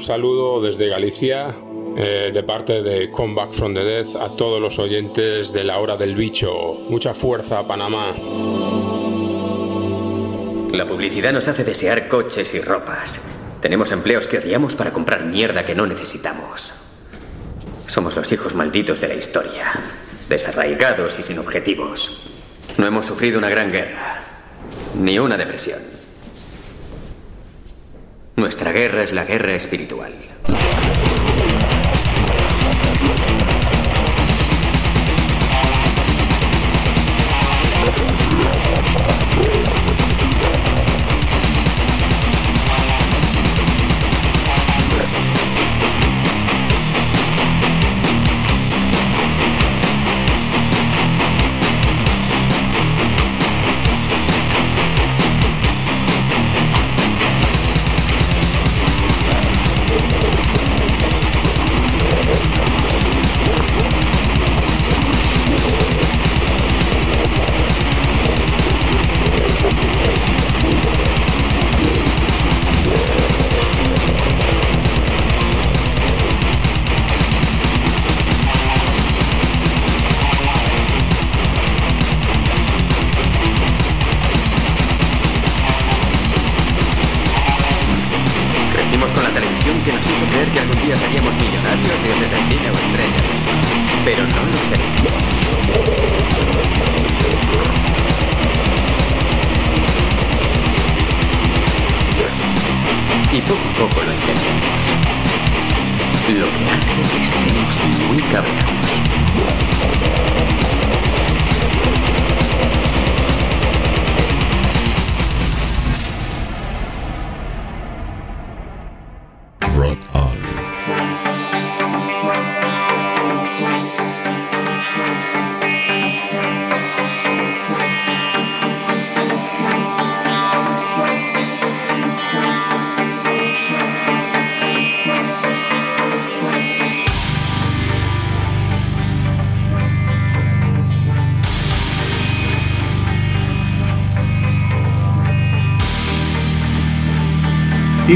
Un 0.00 0.06
saludo 0.06 0.62
desde 0.62 0.88
Galicia, 0.88 1.54
eh, 1.94 2.30
de 2.32 2.42
parte 2.42 2.82
de 2.82 3.10
Comeback 3.10 3.52
from 3.52 3.74
the 3.74 3.84
Death, 3.84 4.16
a 4.16 4.34
todos 4.34 4.58
los 4.58 4.78
oyentes 4.78 5.52
de 5.52 5.62
la 5.62 5.78
hora 5.78 5.98
del 5.98 6.14
bicho. 6.14 6.72
Mucha 6.88 7.12
fuerza, 7.12 7.66
Panamá. 7.66 8.14
La 10.72 10.88
publicidad 10.88 11.34
nos 11.34 11.48
hace 11.48 11.64
desear 11.64 12.08
coches 12.08 12.54
y 12.54 12.62
ropas. 12.62 13.20
Tenemos 13.60 13.92
empleos 13.92 14.26
que 14.26 14.38
odiamos 14.38 14.74
para 14.74 14.90
comprar 14.90 15.26
mierda 15.26 15.66
que 15.66 15.74
no 15.74 15.86
necesitamos. 15.86 16.72
Somos 17.86 18.16
los 18.16 18.32
hijos 18.32 18.54
malditos 18.54 19.02
de 19.02 19.08
la 19.08 19.16
historia, 19.16 19.70
desarraigados 20.30 21.18
y 21.18 21.22
sin 21.22 21.38
objetivos. 21.38 22.30
No 22.78 22.86
hemos 22.86 23.04
sufrido 23.04 23.36
una 23.36 23.50
gran 23.50 23.70
guerra, 23.70 24.24
ni 24.98 25.18
una 25.18 25.36
depresión. 25.36 25.89
Nuestra 28.70 28.88
guerra 28.88 29.02
es 29.02 29.12
la 29.12 29.24
guerra 29.24 29.54
espiritual. 29.56 30.29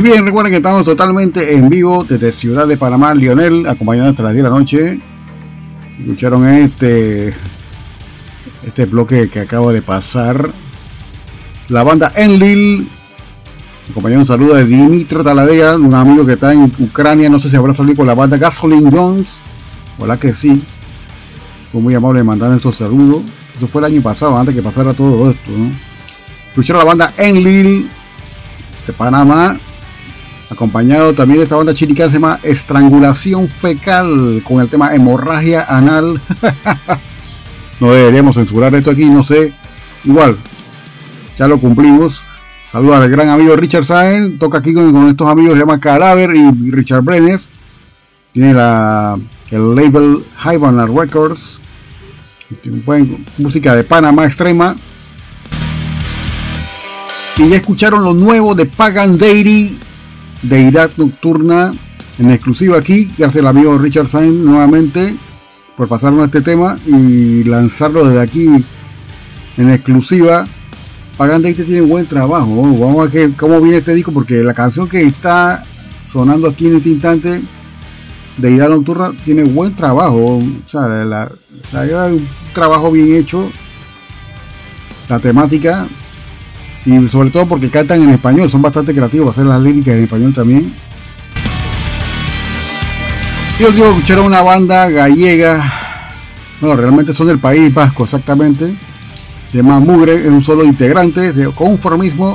Bien, 0.05 0.27
recuerden 0.27 0.53
que 0.53 0.59
estamos 0.59 0.85
totalmente 0.85 1.55
en 1.55 1.71
vivo 1.71 2.05
desde 2.07 2.31
Ciudad 2.31 2.69
de 2.69 2.77
Panamá, 2.77 3.15
Lionel, 3.15 3.67
acompañando 3.67 4.11
hasta 4.11 4.23
las 4.23 4.35
10 4.35 4.45
de 4.45 4.51
la 4.51 4.57
noche. 4.57 5.01
Escucharon 5.99 6.47
este 6.47 7.33
este 8.67 8.85
bloque 8.85 9.31
que 9.31 9.41
acaba 9.41 9.73
de 9.73 9.81
pasar. 9.81 10.53
La 11.69 11.83
banda 11.85 12.13
Enlil, 12.17 12.91
acompañando 13.91 14.21
un 14.21 14.27
saludo 14.27 14.55
de 14.57 14.67
Dimitro 14.67 15.25
Taladea, 15.25 15.77
un 15.77 15.95
amigo 15.95 16.27
que 16.27 16.35
está 16.35 16.53
en 16.53 16.71
Ucrania, 16.79 17.31
no 17.31 17.41
sé 17.41 17.49
si 17.49 17.57
habrá 17.57 17.73
salido 17.73 17.97
con 17.97 18.07
la 18.07 18.15
banda 18.15 18.37
Gasoline 18.37 18.91
Jones. 18.93 19.39
Hola 19.99 20.19
que 20.19 20.35
sí. 20.35 20.63
Fue 21.73 21.81
muy 21.81 21.95
amable 21.95 22.21
de 22.21 22.25
mandar 22.25 22.55
estos 22.55 22.77
saludos. 22.77 23.23
Eso 23.57 23.67
fue 23.69 23.81
el 23.81 23.87
año 23.87 24.03
pasado, 24.03 24.37
antes 24.37 24.55
que 24.55 24.61
pasara 24.61 24.93
todo 24.93 25.31
esto. 25.31 25.51
¿no? 25.51 25.71
Escucharon 26.49 26.81
la 26.81 26.85
banda 26.85 27.15
Enlil 27.17 27.89
de 28.87 28.93
Panamá, 28.93 29.57
acompañado 30.51 31.14
también 31.14 31.38
de 31.38 31.45
esta 31.45 31.57
banda 31.57 31.74
chilena 31.74 32.07
se 32.07 32.14
llama 32.14 32.40
Estrangulación 32.42 33.49
Fecal 33.49 34.42
con 34.45 34.61
el 34.61 34.68
tema 34.68 34.95
hemorragia 34.95 35.64
anal. 35.68 36.20
no 37.80 37.92
deberíamos 37.92 38.36
censurar 38.36 38.74
esto 38.74 38.90
aquí, 38.90 39.07
no 39.07 39.24
sé. 39.24 39.53
Igual, 40.05 40.36
ya 41.38 41.49
lo 41.49 41.59
cumplimos. 41.59 42.22
Saludos 42.70 42.97
al 42.97 43.09
gran 43.11 43.28
amigo 43.28 43.55
Richard 43.57 43.84
Saen, 43.84 44.38
toca 44.38 44.59
aquí 44.59 44.74
con, 44.74 45.07
estos 45.07 45.28
amigos, 45.28 45.55
se 45.55 45.61
llama 45.61 45.78
Cadáver 45.80 46.30
y 46.34 46.70
Richard 46.70 47.03
Brenes. 47.03 47.49
Tiene 48.32 48.53
la, 48.53 49.16
el 49.51 49.74
label 49.74 50.24
Hibana 50.45 50.86
Records. 50.86 51.61
Buen- 52.84 53.24
música 53.38 53.74
de 53.74 53.84
Panamá 53.84 54.26
extrema. 54.26 54.74
Y 57.38 57.49
ya 57.49 57.57
escucharon 57.57 58.05
lo 58.05 58.14
nuevo 58.14 58.55
de 58.55 58.66
Pagan 58.66 59.18
Deity, 59.18 59.78
Deidad 60.45 60.90
Nocturna, 60.99 61.72
en 62.18 62.30
exclusiva 62.30 62.78
aquí. 62.78 63.09
Gracias 63.16 63.42
al 63.42 63.49
amigo 63.49 63.78
Richard 63.78 64.09
Sainz 64.09 64.34
nuevamente 64.34 65.16
por 65.76 65.88
pasarnos 65.88 66.26
este 66.26 66.42
tema 66.42 66.76
y 66.86 67.45
lanzarlo 67.45 68.07
desde 68.07 68.20
aquí 68.20 68.64
en 69.57 69.70
exclusiva. 69.70 70.45
Pagan 71.16 71.42
Deity 71.42 71.64
tiene 71.64 71.80
buen 71.80 72.07
trabajo. 72.07 72.62
Vamos 72.78 73.09
a 73.09 73.11
ver 73.11 73.32
cómo 73.32 73.61
viene 73.61 73.78
este 73.78 73.95
disco 73.95 74.12
porque 74.12 74.42
la 74.42 74.53
canción 74.53 74.86
que 74.86 75.03
está 75.03 75.62
sonando 76.07 76.49
aquí 76.49 76.66
en 76.66 76.76
este 76.76 76.90
instante, 76.90 77.40
Deidad 78.36 78.68
Nocturna, 78.68 79.12
tiene 79.24 79.45
buen 79.45 79.74
trabajo. 79.74 80.38
O 80.38 80.42
sea, 80.68 81.28
un 81.72 82.28
trabajo 82.53 82.90
bien 82.90 83.14
hecho. 83.14 83.51
La 85.09 85.18
temática 85.18 85.88
y 86.87 87.09
sobre 87.09 87.30
todo 87.30 87.49
porque 87.49 87.70
cantan 87.70 88.03
en 88.03 88.11
español, 88.11 88.51
son 88.51 88.62
bastante 88.62 88.95
creativos 88.95 89.26
para 89.26 89.32
hacer 89.32 89.47
las 89.47 89.62
líricas 89.62 89.95
en 89.95 90.05
español 90.05 90.35
también. 90.35 90.72
Yo 93.59 93.70
digo, 93.70 93.89
escucharon 93.89 94.26
una 94.26 94.43
banda 94.43 94.89
gallega, 94.89 95.72
bueno, 96.61 96.76
realmente 96.76 97.14
son 97.14 97.28
del 97.28 97.39
País 97.39 97.72
Vasco 97.72 98.05
exactamente, 98.05 98.76
se 99.49 99.59
llama 99.59 99.78
Mugre, 99.78 100.14
es 100.16 100.26
un 100.26 100.43
solo 100.43 100.64
integrante 100.64 101.32
de 101.32 101.47
conformismo, 101.53 102.35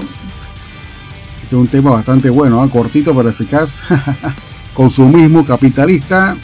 este 1.44 1.56
es 1.56 1.62
un 1.62 1.68
tema 1.68 1.92
bastante 1.92 2.30
bueno, 2.30 2.62
¿ah? 2.62 2.70
cortito 2.70 3.14
pero 3.14 3.30
eficaz, 3.30 3.82
consumismo 4.74 5.44
capitalista, 5.44 6.38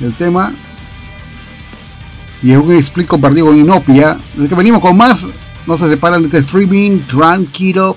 el 0.00 0.12
tema, 0.14 0.52
y 2.42 2.50
es 2.50 2.58
un 2.58 2.72
split 2.72 3.06
compartido 3.06 3.46
con 3.46 3.56
Inopia, 3.56 4.16
desde 4.34 4.48
que 4.48 4.54
venimos 4.56 4.80
con 4.80 4.96
más, 4.96 5.26
no 5.66 5.76
se 5.76 5.88
separan 5.88 6.22
de 6.22 6.28
este 6.28 6.38
streaming, 6.38 7.00
tranquilo. 7.00 7.96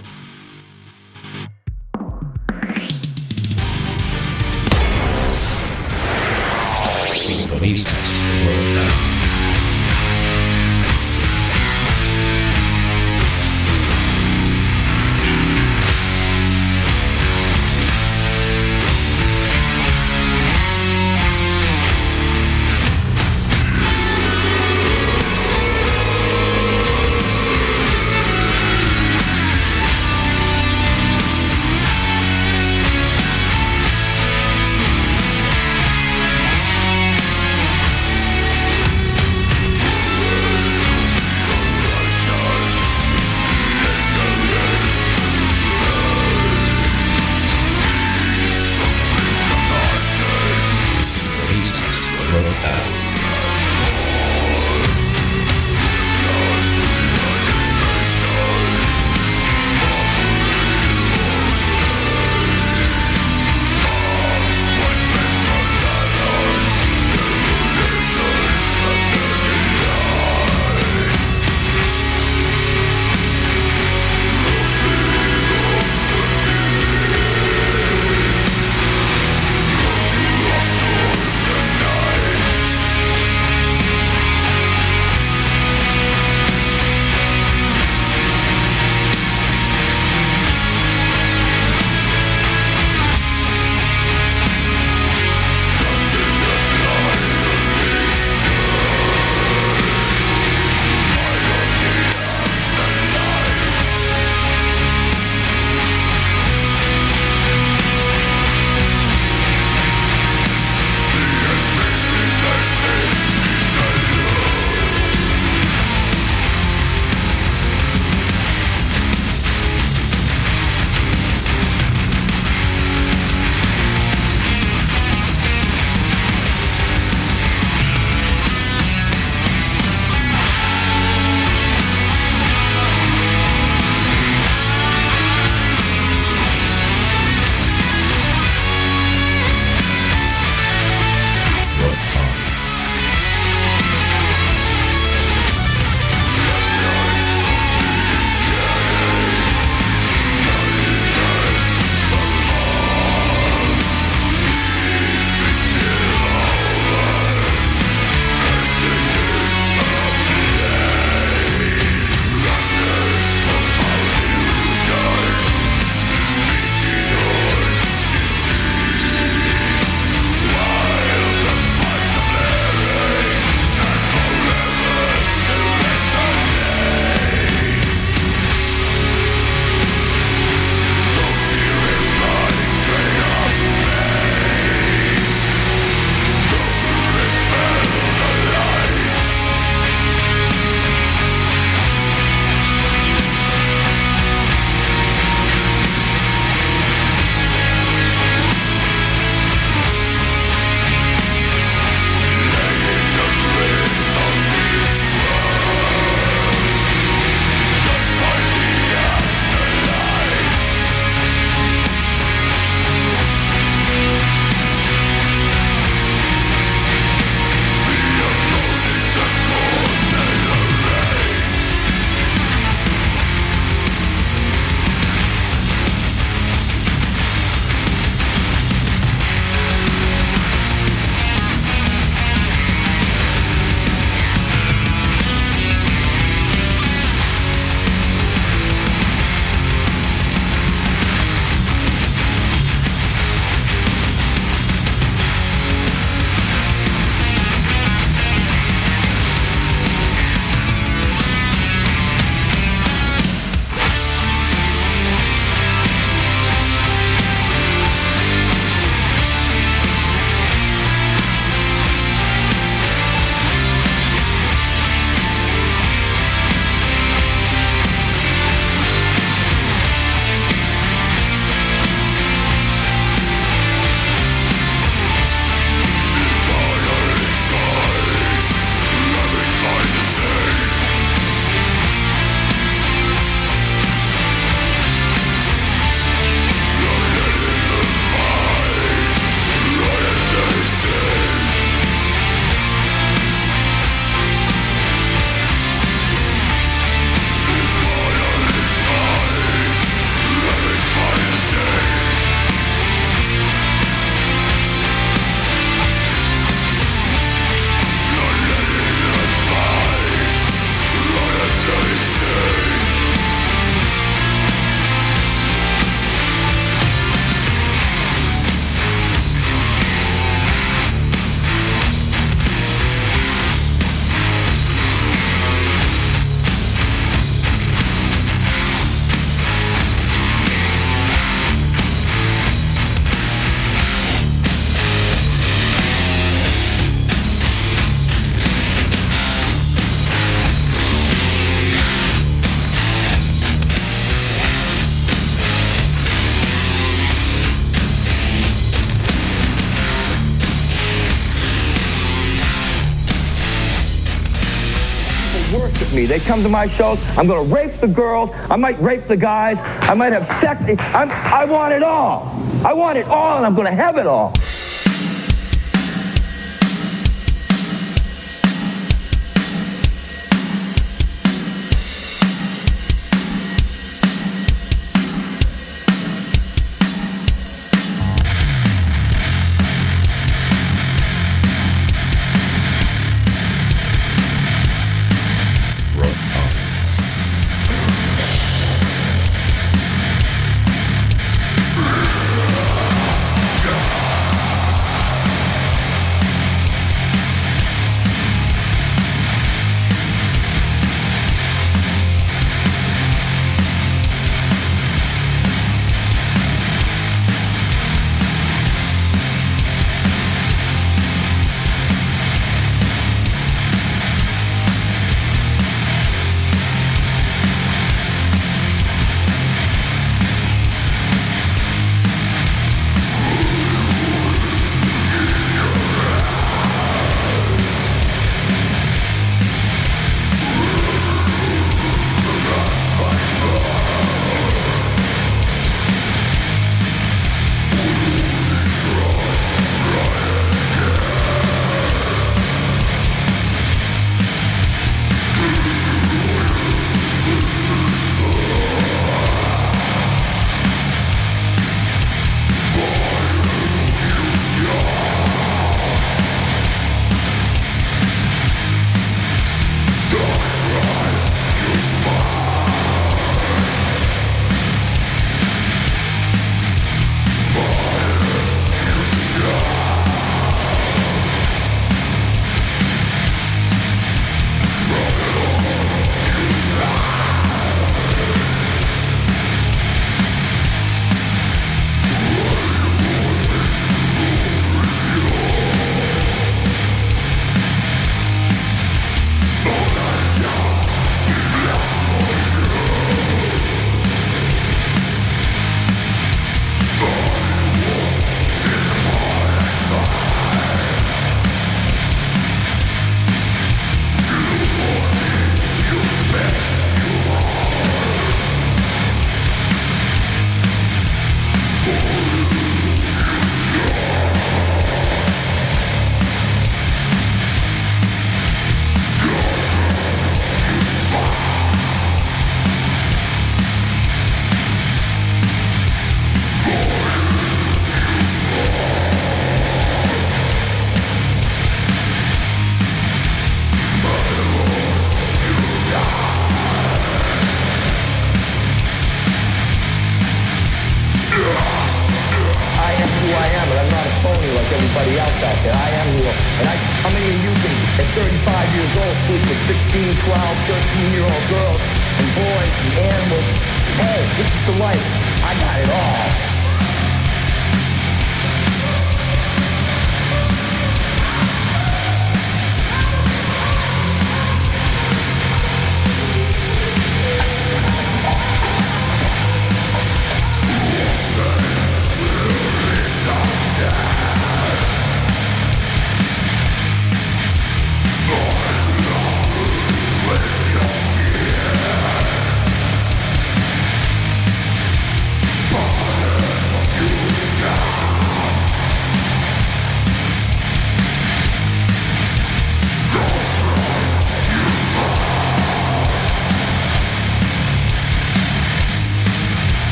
Come 356.31 356.41
to 356.41 356.47
my 356.47 356.65
shows. 356.65 356.97
I'm 357.17 357.27
going 357.27 357.45
to 357.45 357.53
rape 357.53 357.73
the 357.81 357.89
girls. 357.89 358.29
I 358.49 358.55
might 358.55 358.79
rape 358.79 359.03
the 359.03 359.17
guys. 359.17 359.57
I 359.81 359.93
might 359.93 360.13
have 360.13 360.25
sex. 360.39 360.61
I'm, 360.79 361.11
I 361.11 361.43
want 361.43 361.73
it 361.73 361.83
all. 361.83 362.21
I 362.65 362.71
want 362.71 362.97
it 362.97 363.05
all, 363.07 363.35
and 363.35 363.45
I'm 363.45 363.53
going 363.53 363.67
to 363.67 363.73
have 363.73 363.97
it 363.97 364.07
all. 364.07 364.31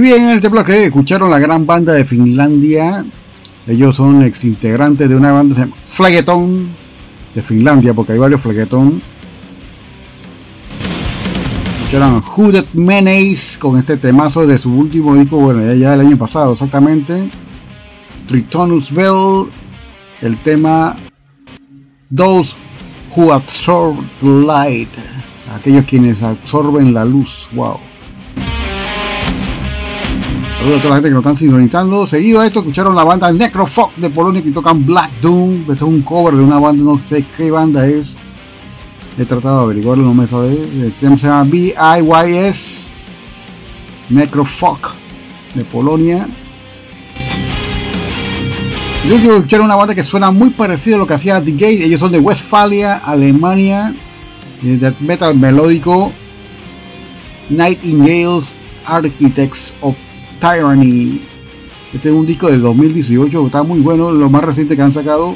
Y 0.00 0.02
bien, 0.02 0.22
en 0.22 0.36
este 0.36 0.48
bloque 0.48 0.84
escucharon 0.84 1.30
la 1.30 1.38
gran 1.38 1.66
banda 1.66 1.92
de 1.92 2.06
Finlandia. 2.06 3.04
Ellos 3.66 3.96
son 3.96 4.22
ex 4.22 4.44
integrantes 4.44 5.06
de 5.06 5.14
una 5.14 5.30
banda 5.30 5.54
que 5.54 5.60
se 5.60 5.66
llama 5.66 5.76
Flageton 5.84 6.68
de 7.34 7.42
Finlandia, 7.42 7.92
porque 7.92 8.12
hay 8.12 8.18
varios 8.18 8.40
Flageton. 8.40 9.02
Escucharon 11.82 12.22
Hooded 12.22 12.64
Menace 12.72 13.58
con 13.58 13.78
este 13.78 13.98
temazo 13.98 14.46
de 14.46 14.56
su 14.56 14.72
último 14.72 15.16
disco, 15.16 15.36
bueno, 15.36 15.66
ya, 15.66 15.74
ya 15.74 15.92
el 15.92 16.00
año 16.00 16.16
pasado 16.16 16.54
exactamente. 16.54 17.30
Tritonus 18.26 18.90
Bell, 18.90 19.50
el 20.22 20.38
tema 20.38 20.96
Those 22.16 22.54
Who 23.14 23.34
Absorb 23.34 23.98
the 24.22 24.46
Light, 24.46 24.88
aquellos 25.54 25.84
quienes 25.84 26.22
absorben 26.22 26.94
la 26.94 27.04
luz, 27.04 27.46
wow. 27.52 27.89
Saludos 30.60 30.80
a 30.80 30.82
toda 30.82 30.90
la 30.90 30.96
gente 30.96 31.08
que 31.08 31.14
nos 31.14 31.22
están 31.22 31.38
sintonizando. 31.38 32.06
Seguido 32.06 32.38
a 32.38 32.46
esto, 32.46 32.58
escucharon 32.58 32.94
la 32.94 33.02
banda 33.02 33.32
Necrofolk 33.32 33.96
de 33.96 34.10
Polonia 34.10 34.42
que 34.42 34.50
tocan 34.50 34.84
Black 34.84 35.10
Doom. 35.22 35.60
Esto 35.60 35.72
es 35.72 35.80
un 35.80 36.02
cover 36.02 36.34
de 36.34 36.42
una 36.42 36.60
banda, 36.60 36.84
no 36.84 37.00
sé 37.00 37.24
qué 37.34 37.50
banda 37.50 37.86
es. 37.86 38.18
He 39.18 39.24
tratado 39.24 39.56
de 39.56 39.62
averiguarlo, 39.64 40.04
no 40.04 40.12
me 40.12 40.26
sabe. 40.26 40.52
El 40.52 40.92
tema 41.00 41.16
se 41.16 41.28
llama 41.28 41.44
BIYS 41.44 42.90
Necrofolk 44.10 44.92
de 45.54 45.64
Polonia. 45.64 46.28
Yo 49.08 49.16
quiero 49.16 49.36
escuchar 49.36 49.62
una 49.62 49.76
banda 49.76 49.94
que 49.94 50.02
suena 50.02 50.30
muy 50.30 50.50
parecido 50.50 50.96
a 50.96 50.98
lo 50.98 51.06
que 51.06 51.14
hacía 51.14 51.42
The 51.42 51.52
Gate. 51.52 51.86
Ellos 51.86 52.00
son 52.00 52.12
de 52.12 52.18
Westfalia, 52.18 52.98
Alemania. 52.98 53.94
De 54.60 54.76
death 54.76 55.00
metal 55.00 55.34
melódico. 55.38 56.12
Nightingales 57.48 58.50
Architects 58.84 59.72
of 59.80 59.96
Tyranny. 60.40 61.20
Este 61.92 62.08
es 62.08 62.14
un 62.14 62.26
disco 62.26 62.48
del 62.48 62.62
2018, 62.62 63.46
está 63.46 63.62
muy 63.62 63.80
bueno, 63.80 64.10
lo 64.10 64.30
más 64.30 64.44
reciente 64.44 64.76
que 64.76 64.82
han 64.82 64.94
sacado. 64.94 65.34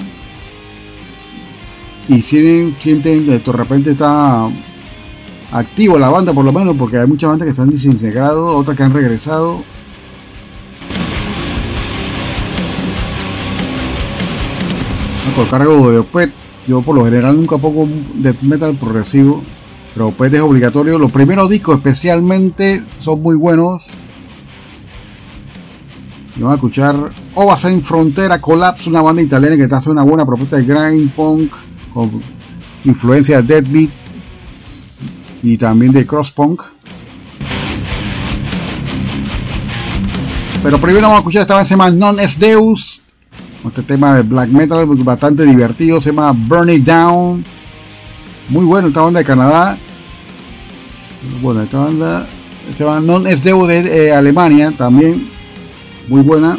Y 2.09 2.23
sienten, 2.23 2.77
sienten 2.81 3.25
que 3.25 3.39
de 3.39 3.53
repente 3.53 3.91
está 3.91 4.49
activo 5.51 5.99
la 5.99 6.11
banda 6.11 6.33
por 6.33 6.45
lo 6.45 6.53
menos, 6.53 6.77
porque 6.77 6.99
hay 6.99 7.07
muchas 7.07 7.31
bandas 7.31 7.49
que 7.49 7.55
se 7.55 7.63
han 7.63 7.71
desintegrado, 7.71 8.47
otras 8.47 8.77
que 8.77 8.83
han 8.83 8.93
regresado. 8.93 9.61
Por 15.35 15.49
cargo 15.49 15.91
de 15.91 15.99
Opet, 15.99 16.31
yo 16.69 16.81
por 16.81 16.95
lo 16.95 17.05
general 17.05 17.37
nunca 17.37 17.59
pongo 17.59 17.89
death 18.15 18.41
metal 18.43 18.77
progresivo, 18.77 19.43
pero 19.93 20.09
Opet 20.09 20.35
es 20.35 20.41
obligatorio. 20.41 20.97
Los 20.97 21.11
primeros 21.11 21.51
discos 21.51 21.79
especialmente 21.79 22.85
son 23.01 23.21
muy 23.21 23.35
buenos. 23.35 23.91
Y 26.37 26.41
vamos 26.41 26.53
a 26.53 26.57
escuchar 26.57 26.97
Ovas 27.35 27.65
en 27.65 27.83
Frontera 27.83 28.41
Collapse, 28.41 28.91
una 28.91 29.03
banda 29.03 29.23
italiana 29.23 29.57
que 29.57 29.69
te 29.69 29.75
hace 29.75 29.91
una 29.91 30.03
buena 30.03 30.27
propuesta 30.27 30.57
de 30.57 30.65
grind 30.65 31.11
punk 31.13 31.53
con 31.93 32.11
influencia 32.85 33.41
de 33.41 33.61
deadbeat 33.61 33.91
y 35.45 35.57
también 35.57 35.93
de 35.93 36.05
cross 36.05 36.33
punk. 36.33 36.63
Pero 40.63 40.79
primero 40.79 41.03
vamos 41.03 41.17
a 41.17 41.19
escuchar 41.19 41.43
esta 41.43 41.57
vez 41.57 41.69
se 41.69 41.75
llama 41.75 41.91
Non 41.91 42.19
Es 42.19 42.37
Deus, 42.37 43.03
este 43.65 43.83
tema 43.83 44.17
de 44.17 44.23
black 44.23 44.49
metal 44.49 44.87
bastante 44.87 45.45
divertido, 45.45 46.01
se 46.01 46.11
llama 46.11 46.33
Burn 46.33 46.71
It 46.71 46.85
Down. 46.85 47.45
Muy 48.49 48.65
bueno 48.65 48.89
esta 48.89 49.03
banda 49.03 49.21
de 49.21 49.25
Canadá. 49.25 49.79
Bueno, 51.41 51.63
esta 51.63 51.79
banda 51.79 52.27
se 52.75 52.83
llama 52.83 53.01
Non 53.01 53.25
Es 53.29 53.45
Deus 53.45 53.69
de 53.69 54.09
eh, 54.09 54.13
Alemania 54.13 54.73
también 54.77 55.34
muy 56.09 56.23
buena. 56.23 56.59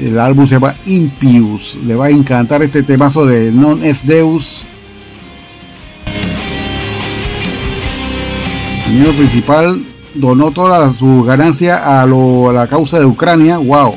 El 0.00 0.18
álbum 0.18 0.46
se 0.46 0.54
llama 0.54 0.74
Impius. 0.86 1.76
Le 1.84 1.94
va 1.94 2.06
a 2.06 2.10
encantar 2.10 2.62
este 2.62 2.82
temazo 2.82 3.26
de 3.26 3.50
Non 3.50 3.84
Es 3.84 4.06
Deus. 4.06 4.64
El 8.88 9.14
principal 9.14 9.82
donó 10.14 10.50
toda 10.50 10.94
su 10.94 11.22
ganancia 11.22 12.00
a 12.02 12.06
la 12.06 12.66
causa 12.68 12.98
de 12.98 13.04
Ucrania. 13.06 13.58
¡Wow! 13.58 13.96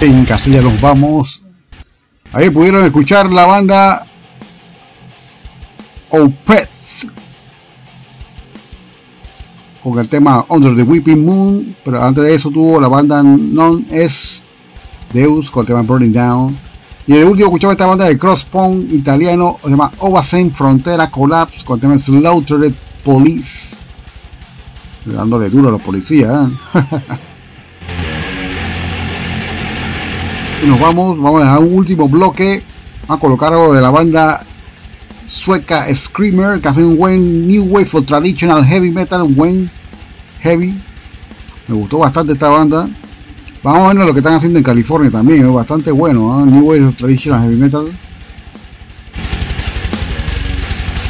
En 0.00 0.24
casilla 0.24 0.62
nos 0.62 0.80
vamos. 0.80 1.42
Ahí 2.32 2.50
pudieron 2.50 2.84
escuchar 2.84 3.32
la 3.32 3.46
banda 3.46 4.06
Opeth 6.10 6.70
con 9.82 9.98
el 9.98 10.08
tema 10.08 10.46
Under 10.48 10.76
the 10.76 10.84
Weeping 10.84 11.24
Moon. 11.24 11.74
Pero 11.84 12.00
antes 12.00 12.22
de 12.22 12.32
eso 12.32 12.48
tuvo 12.48 12.80
la 12.80 12.86
banda 12.86 13.24
Non 13.24 13.84
Es 13.90 14.44
Deus 15.12 15.50
con 15.50 15.62
el 15.62 15.66
tema 15.66 15.82
Burning 15.82 16.12
Down. 16.12 16.56
Y 17.08 17.14
el 17.14 17.24
último 17.24 17.48
escuchaba 17.48 17.72
esta 17.72 17.86
banda 17.86 18.04
de 18.04 18.16
crosspunk 18.16 18.92
italiano 18.92 19.58
se 19.60 19.70
llama 19.70 19.90
Ovasen 19.98 20.52
Frontera 20.52 21.10
Collapse 21.10 21.64
con 21.64 21.74
el 21.74 21.80
tema 21.80 21.98
Slaughtered 21.98 22.74
Police. 23.02 23.76
Dándole 25.06 25.50
duro 25.50 25.70
a 25.70 25.72
los 25.72 25.82
policías. 25.82 26.50
¿eh? 26.74 27.18
nos 30.68 30.78
vamos, 30.78 31.16
vamos 31.18 31.40
a 31.40 31.44
dejar 31.44 31.58
un 31.60 31.74
último 31.74 32.08
bloque. 32.08 32.62
Vamos 33.06 33.18
a 33.18 33.20
colocar 33.20 33.52
algo 33.52 33.72
de 33.72 33.80
la 33.80 33.90
banda 33.90 34.42
sueca 35.26 35.86
Screamer, 35.94 36.60
que 36.60 36.68
hace 36.68 36.84
un 36.84 36.96
buen 36.96 37.48
New 37.48 37.64
Wave 37.64 37.86
for 37.86 38.04
Traditional 38.04 38.64
Heavy 38.64 38.90
Metal, 38.90 39.22
un 39.22 39.34
buen 39.34 39.70
heavy. 40.40 40.74
Me 41.68 41.74
gustó 41.74 41.98
bastante 41.98 42.34
esta 42.34 42.48
banda. 42.48 42.88
Vamos 43.62 43.82
a 43.82 43.94
ver 43.94 44.06
lo 44.06 44.12
que 44.12 44.20
están 44.20 44.34
haciendo 44.34 44.58
en 44.58 44.64
California 44.64 45.10
también, 45.10 45.46
es 45.46 45.52
bastante 45.52 45.90
bueno. 45.90 46.38
¿eh? 46.40 46.44
New 46.50 46.64
Wave 46.64 46.84
for 46.84 46.94
Traditional 46.94 47.42
Heavy 47.42 47.56
Metal. 47.56 47.86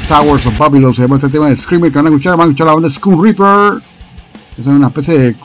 Towers 0.09 0.47
of 0.47 0.56
Babylon 0.56 0.94
se 0.94 1.02
llama 1.02 1.16
este 1.16 1.28
tema 1.28 1.48
de 1.48 1.56
Screamer 1.56 1.90
que 1.90 1.98
van 1.98 2.06
a 2.06 2.10
escuchar. 2.10 2.36
Van 2.36 2.47
a 2.47 2.51
escuchar 2.51 2.66
la 2.68 2.74
banda 2.74 2.90
School 2.90 3.22
Reaper. 3.22 3.82
Es 4.59 4.66
una 4.66 4.86
especie 4.86 5.18
de 5.18 5.36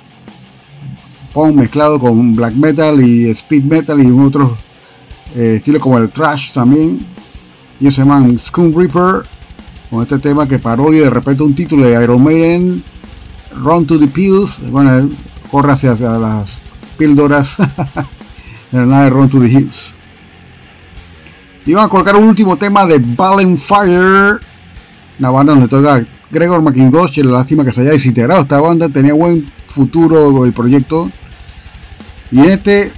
punk 1.33 1.55
mezclado 1.55 1.99
con 1.99 2.35
black 2.35 2.53
metal 2.53 3.01
y 3.03 3.29
speed 3.29 3.63
metal 3.63 4.01
y 4.01 4.09
otros 4.11 4.51
eh, 5.35 5.55
estilos 5.57 5.81
como 5.81 5.97
el 5.97 6.09
trash 6.09 6.51
también. 6.51 6.99
Y 7.79 7.91
se 7.91 8.01
llaman 8.01 8.37
Skunk 8.37 8.77
Reaper 8.77 9.23
con 9.89 10.03
este 10.03 10.19
tema 10.19 10.47
que 10.47 10.59
parodia 10.59 11.03
de 11.03 11.09
repente 11.09 11.43
un 11.43 11.55
título 11.55 11.85
de 11.85 12.01
Iron 12.01 12.23
Maiden, 12.23 12.81
Run 13.55 13.85
to 13.85 13.99
the 13.99 14.07
Pills. 14.07 14.61
Bueno, 14.69 15.09
corre 15.51 15.73
hacia, 15.73 15.93
las 15.93 16.51
píldoras. 16.97 17.57
Pero 18.71 18.85
nada 18.85 19.05
de 19.05 19.09
Run 19.09 19.29
to 19.29 19.39
the 19.39 19.47
Hills. 19.47 19.95
Y 21.65 21.73
van 21.73 21.85
a 21.85 21.89
colocar 21.89 22.15
un 22.15 22.25
último 22.25 22.57
tema 22.57 22.85
de 22.85 22.99
Valen 22.99 23.57
Fire, 23.57 24.39
la 25.19 25.29
banda 25.29 25.53
donde 25.53 25.67
toca 25.67 26.05
Gregor 26.29 26.61
McIntosh. 26.61 27.19
Lástima 27.19 27.63
que 27.63 27.71
se 27.71 27.81
haya 27.81 27.91
desintegrado 27.91 28.41
esta 28.41 28.59
banda, 28.59 28.89
tenía 28.89 29.13
buen 29.13 29.45
futuro 29.67 30.43
el 30.45 30.53
proyecto. 30.53 31.09
Y 32.33 32.39
en 32.39 32.49
este 32.49 32.91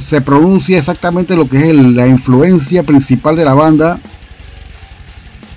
se 0.00 0.20
pronuncia 0.20 0.78
exactamente 0.78 1.34
lo 1.34 1.48
que 1.48 1.70
es 1.70 1.74
la 1.74 2.06
influencia 2.06 2.84
principal 2.84 3.34
de 3.34 3.44
la 3.44 3.52
banda. 3.52 3.98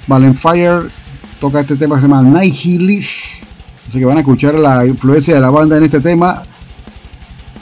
Valenfire 0.08 0.88
toca 1.40 1.60
este 1.60 1.76
tema 1.76 1.96
que 1.96 2.02
se 2.02 2.08
llama 2.08 2.24
Nihilist. 2.24 3.44
Así 3.88 4.00
que 4.00 4.06
van 4.06 4.18
a 4.18 4.22
escuchar 4.22 4.56
la 4.56 4.84
influencia 4.84 5.36
de 5.36 5.42
la 5.42 5.52
banda 5.52 5.78
en 5.78 5.84
este 5.84 6.00
tema. 6.00 6.42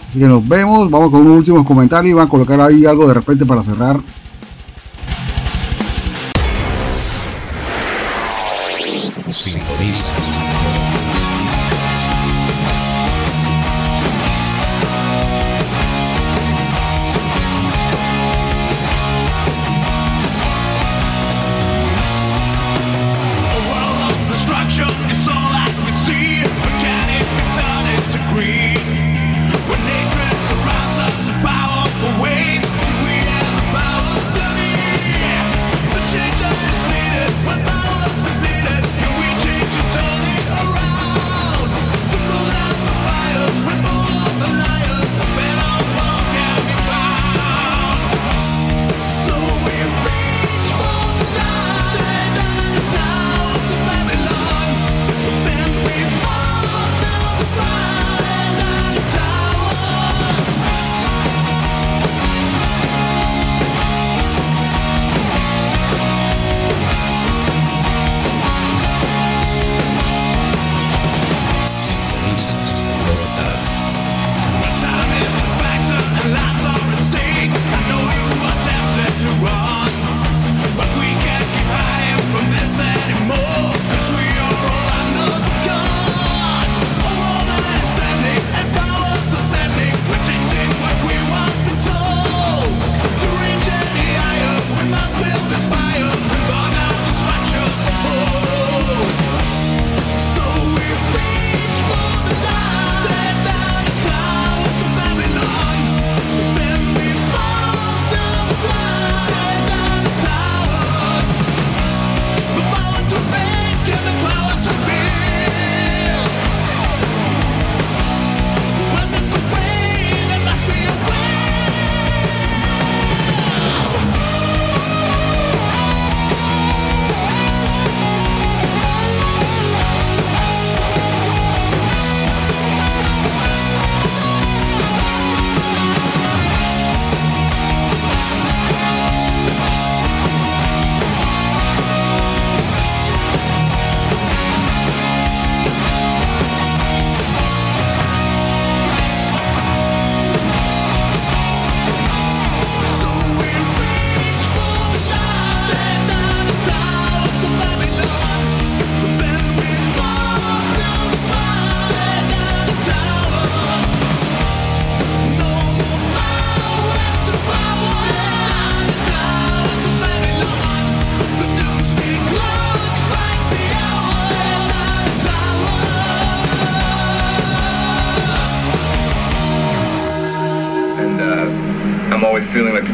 Así 0.09 0.19
que 0.19 0.25
nos 0.25 0.47
vemos. 0.47 0.89
Vamos 0.89 1.11
con 1.11 1.21
unos 1.21 1.39
últimos 1.39 1.67
comentarios 1.67 2.11
y 2.11 2.13
van 2.13 2.27
a 2.27 2.29
colocar 2.29 2.61
ahí 2.61 2.85
algo 2.85 3.05
de 3.05 3.13
repente 3.13 3.45
para 3.45 3.61
cerrar. 3.61 3.97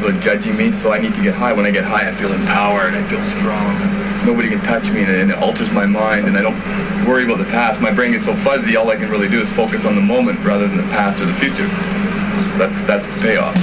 People 0.03 0.17
are 0.17 0.21
judging 0.21 0.57
me, 0.57 0.69
so 0.69 0.91
I 0.91 0.99
need 0.99 1.15
to 1.15 1.21
get 1.21 1.33
high. 1.33 1.53
When 1.53 1.65
I 1.65 1.71
get 1.71 1.85
high, 1.85 2.09
I 2.09 2.11
feel 2.11 2.33
empowered, 2.33 2.93
I 2.93 3.03
feel 3.03 3.21
strong. 3.21 3.73
Nobody 4.25 4.49
can 4.49 4.59
touch 4.59 4.91
me, 4.91 5.03
and 5.03 5.31
it, 5.31 5.37
alters 5.37 5.71
my 5.71 5.85
mind, 5.85 6.27
and 6.27 6.37
I 6.37 6.41
don't 6.41 7.07
worry 7.07 7.23
about 7.23 7.37
the 7.37 7.45
past. 7.45 7.79
My 7.79 7.91
brain 7.91 8.11
gets 8.11 8.25
so 8.25 8.35
fuzzy, 8.35 8.75
all 8.75 8.89
I 8.89 8.97
can 8.97 9.09
really 9.09 9.29
do 9.29 9.39
is 9.39 9.49
focus 9.53 9.85
on 9.85 9.95
the 9.95 10.01
moment 10.01 10.39
rather 10.43 10.67
than 10.67 10.75
the 10.75 10.91
past 10.91 11.21
or 11.21 11.25
the 11.25 11.33
future. 11.35 11.67
That's, 12.57 12.83
that's 12.83 13.07
the 13.07 13.21
payoff. 13.21 13.55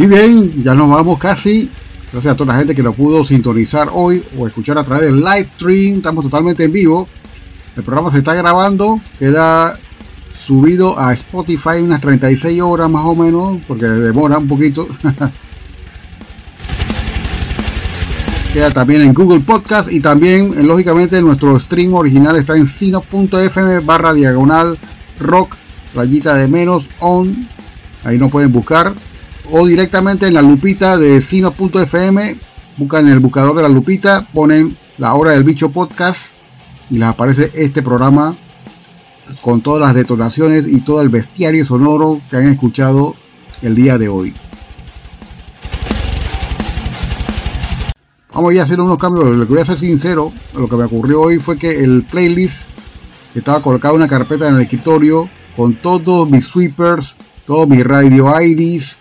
Y 0.00 0.06
bien, 0.06 0.62
ya 0.62 0.72
nos 0.74 0.88
vamos 0.88 1.18
casi. 1.18 1.70
Gracias 2.10 2.32
a 2.32 2.36
toda 2.38 2.54
la 2.54 2.58
gente 2.58 2.74
que 2.74 2.82
lo 2.82 2.94
pudo 2.94 3.22
sintonizar 3.22 3.90
hoy 3.92 4.24
o 4.38 4.46
escuchar 4.46 4.78
a 4.78 4.82
través 4.82 5.12
del 5.12 5.20
live 5.20 5.46
stream. 5.46 5.96
Estamos 5.96 6.24
totalmente 6.24 6.64
en 6.64 6.72
vivo. 6.72 7.06
El 7.76 7.82
programa 7.82 8.10
se 8.10 8.16
está 8.16 8.32
grabando. 8.32 8.98
Queda 9.18 9.78
subido 10.34 10.98
a 10.98 11.12
Spotify 11.12 11.82
unas 11.82 12.00
36 12.00 12.62
horas 12.62 12.90
más 12.90 13.04
o 13.04 13.14
menos, 13.14 13.58
porque 13.68 13.84
demora 13.84 14.38
un 14.38 14.46
poquito. 14.48 14.88
Queda 18.54 18.70
también 18.70 19.02
en 19.02 19.12
Google 19.12 19.40
Podcast 19.40 19.92
y 19.92 20.00
también, 20.00 20.54
eh, 20.56 20.62
lógicamente, 20.62 21.20
nuestro 21.20 21.60
stream 21.60 21.92
original 21.92 22.36
está 22.36 22.56
en 22.56 22.66
sino.fm 22.66 23.80
barra 23.80 24.14
diagonal 24.14 24.78
rock 25.18 25.56
rayita 25.94 26.36
de 26.36 26.48
menos 26.48 26.88
on. 27.00 27.46
Ahí 28.02 28.16
nos 28.16 28.30
pueden 28.30 28.50
buscar. 28.50 28.94
O 29.52 29.66
directamente 29.66 30.26
en 30.26 30.34
la 30.34 30.42
lupita 30.42 30.96
de 30.96 31.20
sino.fm. 31.20 32.36
Buscan 32.76 33.06
en 33.06 33.12
el 33.12 33.18
buscador 33.18 33.56
de 33.56 33.62
la 33.62 33.68
lupita, 33.68 34.26
ponen 34.32 34.76
la 34.96 35.14
hora 35.14 35.32
del 35.32 35.44
bicho 35.44 35.70
podcast 35.70 36.34
y 36.90 36.94
les 36.98 37.08
aparece 37.08 37.50
este 37.54 37.82
programa 37.82 38.34
con 39.40 39.60
todas 39.60 39.80
las 39.80 39.94
detonaciones 39.94 40.66
y 40.66 40.80
todo 40.80 41.02
el 41.02 41.08
bestiario 41.08 41.64
sonoro 41.64 42.20
que 42.30 42.36
han 42.36 42.48
escuchado 42.48 43.14
el 43.62 43.74
día 43.74 43.98
de 43.98 44.08
hoy. 44.08 44.34
Vamos 48.32 48.56
a 48.56 48.62
hacer 48.62 48.80
unos 48.80 48.98
cambios. 48.98 49.36
Lo 49.36 49.46
que 49.46 49.52
voy 49.52 49.62
a 49.62 49.64
ser 49.64 49.76
sincero, 49.76 50.32
lo 50.56 50.68
que 50.68 50.76
me 50.76 50.84
ocurrió 50.84 51.20
hoy 51.20 51.38
fue 51.38 51.58
que 51.58 51.84
el 51.84 52.04
playlist 52.10 52.68
estaba 53.34 53.62
colocado 53.62 53.94
en 53.94 54.02
una 54.02 54.08
carpeta 54.08 54.48
en 54.48 54.54
el 54.54 54.62
escritorio 54.62 55.28
con 55.56 55.74
todos 55.74 56.30
mis 56.30 56.46
sweepers, 56.46 57.16
todos 57.46 57.68
mis 57.68 57.84
radio 57.84 58.40
IDs, 58.40 58.96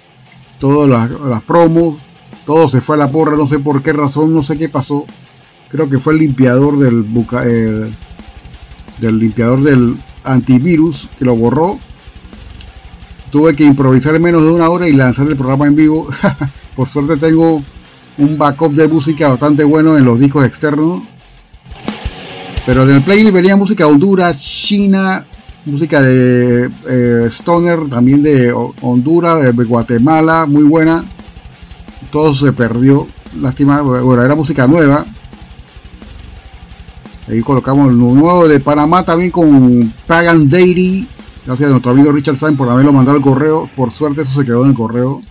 todas 0.60 0.90
las, 0.90 1.10
las 1.22 1.41
promos, 1.44 1.98
todo 2.45 2.68
se 2.69 2.81
fue 2.81 2.95
a 2.95 2.99
la 2.99 3.10
porra, 3.10 3.36
no 3.38 3.48
sé 3.48 3.60
por 3.60 3.81
qué 3.81 3.94
razón, 3.94 4.34
no 4.34 4.44
sé 4.44 4.57
qué 4.57 4.69
pasó. 4.69 5.06
Creo 5.69 5.90
que 5.90 5.99
fue 5.99 6.14
el 6.14 6.19
limpiador 6.19 6.77
del 6.80 7.03
buca- 7.03 7.44
eh, 7.45 7.90
del 8.99 9.19
limpiador 9.19 9.61
del 9.61 9.95
antivirus 10.23 11.07
que 11.18 11.26
lo 11.26 11.36
borró. 11.36 11.80
Tuve 13.31 13.56
que 13.56 13.64
improvisar 13.64 14.15
en 14.15 14.23
menos 14.23 14.44
de 14.44 14.52
una 14.52 14.69
hora 14.69 14.88
y 14.88 14.94
lanzar 14.94 15.27
el 15.27 15.36
programa 15.38 15.68
en 15.68 15.76
vivo. 15.76 16.07
por 16.76 16.90
suerte 16.90 17.18
tengo 17.18 17.61
un 18.18 18.38
backup 18.38 18.73
de 18.73 18.88
música 18.88 19.30
bastante 19.30 19.64
bueno 19.64 19.98
en 19.98 20.06
los 20.06 20.19
discos 20.19 20.45
externos. 20.45 21.03
Pero 22.65 22.84
en 22.84 22.91
el 22.95 23.02
playlist 23.02 23.34
venía 23.34 23.56
música 23.56 23.88
Honduras, 23.88 24.40
China, 24.40 25.26
música 25.65 26.02
de 26.02 26.69
eh, 26.88 27.26
Stoner, 27.30 27.88
también 27.90 28.23
de 28.23 28.52
Ho- 28.52 28.73
Honduras, 28.81 29.56
de 29.56 29.64
Guatemala, 29.64 30.45
muy 30.48 30.64
buena. 30.64 31.03
Todo 32.11 32.34
se 32.34 32.53
perdió, 32.53 33.07
lástima, 33.40 33.81
bueno, 33.81 34.23
era 34.23 34.36
música 34.36 34.65
nueva. 34.68 35.06
Ahí 37.27 37.41
colocamos 37.41 37.94
lo 37.94 38.14
nuevo 38.15 38.48
de 38.48 38.60
Panamá 38.60 39.03
también 39.03 39.30
con 39.30 39.94
Pagan 40.07 40.49
Dairy. 40.49 41.07
Gracias 41.45 41.68
a 41.68 41.72
nuestro 41.72 41.91
amigo 41.91 42.11
Richard 42.11 42.36
Sain 42.38 42.57
por 42.57 42.68
haberlo 42.69 42.91
mandado 42.91 43.18
al 43.18 43.23
correo. 43.23 43.69
Por 43.76 43.91
suerte 43.91 44.23
eso 44.23 44.34
se 44.34 44.45
quedó 44.45 44.64
en 44.64 44.72
el 44.72 44.76
correo. 44.76 45.22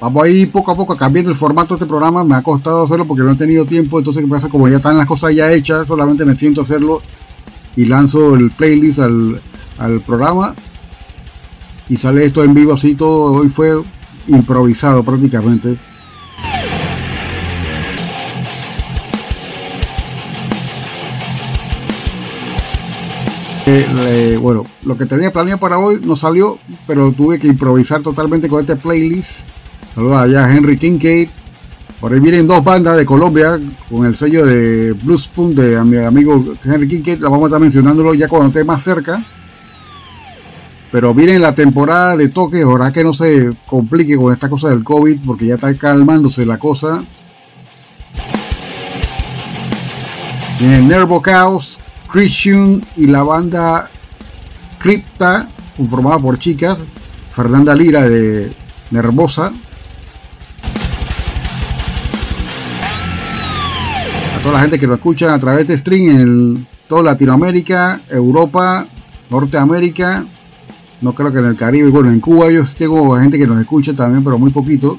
Vamos 0.00 0.22
a 0.22 0.28
ir 0.28 0.50
poco 0.52 0.70
a 0.70 0.74
poco 0.76 0.96
cambiando 0.96 1.30
el 1.30 1.36
formato 1.36 1.74
de 1.74 1.78
este 1.78 1.86
programa. 1.86 2.22
Me 2.22 2.36
ha 2.36 2.42
costado 2.42 2.84
hacerlo 2.84 3.04
porque 3.04 3.24
no 3.24 3.32
he 3.32 3.36
tenido 3.36 3.64
tiempo. 3.64 3.98
Entonces. 3.98 4.24
Como 4.50 4.68
ya 4.68 4.76
están 4.76 4.96
las 4.96 5.06
cosas 5.06 5.34
ya 5.34 5.52
hechas, 5.52 5.88
solamente 5.88 6.24
me 6.24 6.34
siento 6.34 6.60
a 6.60 6.64
hacerlo 6.64 7.02
y 7.76 7.86
lanzo 7.86 8.34
el 8.36 8.50
playlist 8.50 9.00
al, 9.00 9.40
al 9.78 10.00
programa. 10.00 10.54
Y 11.88 11.96
sale 11.96 12.24
esto 12.24 12.44
en 12.44 12.54
vivo 12.54 12.74
así 12.74 12.94
todo. 12.94 13.32
Hoy 13.32 13.48
fue 13.48 13.82
improvisado 14.28 15.02
prácticamente. 15.02 15.78
Eh, 23.66 24.38
bueno, 24.40 24.64
lo 24.86 24.96
que 24.96 25.04
tenía 25.04 25.30
planeado 25.30 25.60
para 25.60 25.78
hoy 25.78 26.00
no 26.02 26.16
salió, 26.16 26.58
pero 26.86 27.12
tuve 27.12 27.38
que 27.38 27.48
improvisar 27.48 28.02
totalmente 28.02 28.48
con 28.48 28.60
este 28.60 28.76
playlist 28.76 29.46
Saludos 29.94 30.16
allá 30.16 30.54
Henry 30.54 30.76
Kincaid. 30.76 31.28
Por 32.00 32.12
ahí 32.12 32.20
vienen 32.20 32.46
dos 32.46 32.62
bandas 32.62 32.96
de 32.96 33.04
Colombia 33.04 33.58
con 33.90 34.06
el 34.06 34.14
sello 34.14 34.46
de 34.46 34.92
Blue 34.92 35.18
Spoon 35.18 35.54
de 35.54 35.82
mi 35.84 35.96
amigo 35.96 36.54
Henry 36.64 36.86
Kincaid. 36.86 37.18
La 37.20 37.28
vamos 37.28 37.44
a 37.44 37.48
estar 37.48 37.60
mencionándolo 37.60 38.14
ya 38.14 38.28
cuando 38.28 38.48
esté 38.48 38.62
más 38.64 38.84
cerca. 38.84 39.24
Pero 40.90 41.12
viene 41.12 41.38
la 41.38 41.54
temporada 41.54 42.16
de 42.16 42.28
toques, 42.28 42.64
ojalá 42.64 42.92
que 42.92 43.04
no 43.04 43.12
se 43.12 43.50
complique 43.66 44.16
con 44.16 44.32
esta 44.32 44.48
cosa 44.48 44.70
del 44.70 44.82
COVID, 44.82 45.18
porque 45.26 45.46
ya 45.46 45.56
está 45.56 45.74
calmándose 45.74 46.46
la 46.46 46.56
cosa. 46.58 47.02
Viene 50.58 50.80
Nervo 50.82 51.20
Chaos, 51.22 51.78
Christian 52.10 52.82
y 52.96 53.06
la 53.06 53.22
banda 53.22 53.88
Crypta, 54.78 55.46
conformada 55.76 56.18
por 56.18 56.38
chicas, 56.38 56.78
Fernanda 57.34 57.74
Lira 57.74 58.08
de 58.08 58.50
Nervosa. 58.90 59.52
Toda 64.48 64.56
la 64.58 64.62
gente 64.62 64.78
que 64.78 64.86
lo 64.86 64.94
escucha 64.94 65.34
a 65.34 65.38
través 65.38 65.66
de 65.66 65.76
stream 65.76 66.08
en 66.08 66.20
el- 66.20 66.66
toda 66.88 67.02
Latinoamérica, 67.02 68.00
Europa, 68.10 68.86
Norteamérica, 69.28 70.24
no 71.02 71.12
creo 71.14 71.30
que 71.32 71.38
en 71.38 71.44
el 71.46 71.56
Caribe, 71.56 71.90
bueno, 71.90 72.10
en 72.10 72.18
Cuba 72.20 72.50
yo 72.50 72.62
tengo 72.76 73.18
gente 73.18 73.38
que 73.38 73.46
nos 73.46 73.60
escucha 73.60 73.92
también, 73.92 74.24
pero 74.24 74.38
muy 74.38 74.50
poquito. 74.50 74.98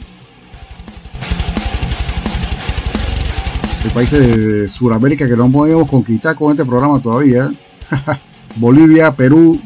De 3.83 3.89
países 3.91 4.19
de 4.27 4.67
Sudamérica 4.67 5.25
que 5.27 5.35
no 5.35 5.49
podemos 5.49 5.89
conquistar 5.89 6.35
con 6.35 6.51
este 6.51 6.63
programa 6.65 6.99
todavía. 7.01 7.49
Bolivia, 8.57 9.11
Perú, 9.15 9.59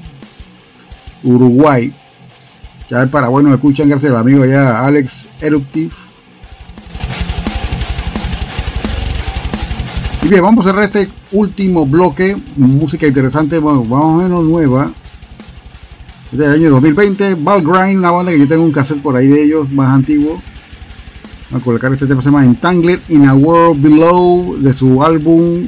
Uruguay. 1.24 1.92
Ya 2.90 3.02
en 3.04 3.10
Paraguay 3.10 3.44
nos 3.44 3.56
escuchan 3.56 3.90
gracias 3.90 4.12
al 4.12 4.18
amigo 4.20 4.44
allá 4.44 4.86
Alex 4.86 5.28
Eruptive. 5.42 5.92
Y 10.24 10.30
bien, 10.30 10.42
vamos 10.42 10.66
a 10.66 10.70
cerrar 10.70 10.86
este 10.86 11.10
último 11.34 11.86
bloque. 11.86 12.38
Música 12.56 13.06
interesante, 13.06 13.60
más 13.60 13.76
o 13.76 14.16
menos 14.16 14.46
nueva. 14.46 14.90
Es 16.32 16.38
del 16.38 16.54
año 16.54 16.70
2020. 16.70 17.36
Valgrind, 17.36 18.00
una 18.00 18.12
banda 18.12 18.32
que 18.32 18.40
yo 18.40 18.48
tengo 18.48 18.64
un 18.64 18.72
cassette 18.72 19.02
por 19.02 19.18
ahí 19.18 19.28
de 19.28 19.44
ellos, 19.44 19.70
más 19.70 19.90
antiguo. 19.90 20.42
Voy 21.50 21.60
a 21.60 21.64
colocar 21.64 21.92
este 21.92 22.08
tema, 22.08 22.22
se 22.22 22.28
llama 22.30 22.46
Entangled 22.46 23.02
in 23.10 23.26
a 23.26 23.34
World 23.34 23.82
Below, 23.82 24.56
de 24.60 24.74
su 24.74 25.04
álbum 25.04 25.66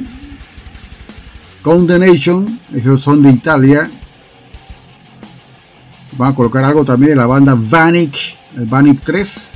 Condemnation. 1.60 2.58
Ellos 2.74 3.02
son 3.02 3.22
de 3.22 3.32
Italia. 3.32 3.90
Van 6.16 6.32
a 6.32 6.34
colocar 6.34 6.64
algo 6.64 6.82
también 6.82 7.10
de 7.10 7.16
la 7.16 7.26
banda 7.26 7.54
Vanic, 7.54 8.34
el 8.56 8.64
Vanic 8.64 9.02
3. 9.04 9.52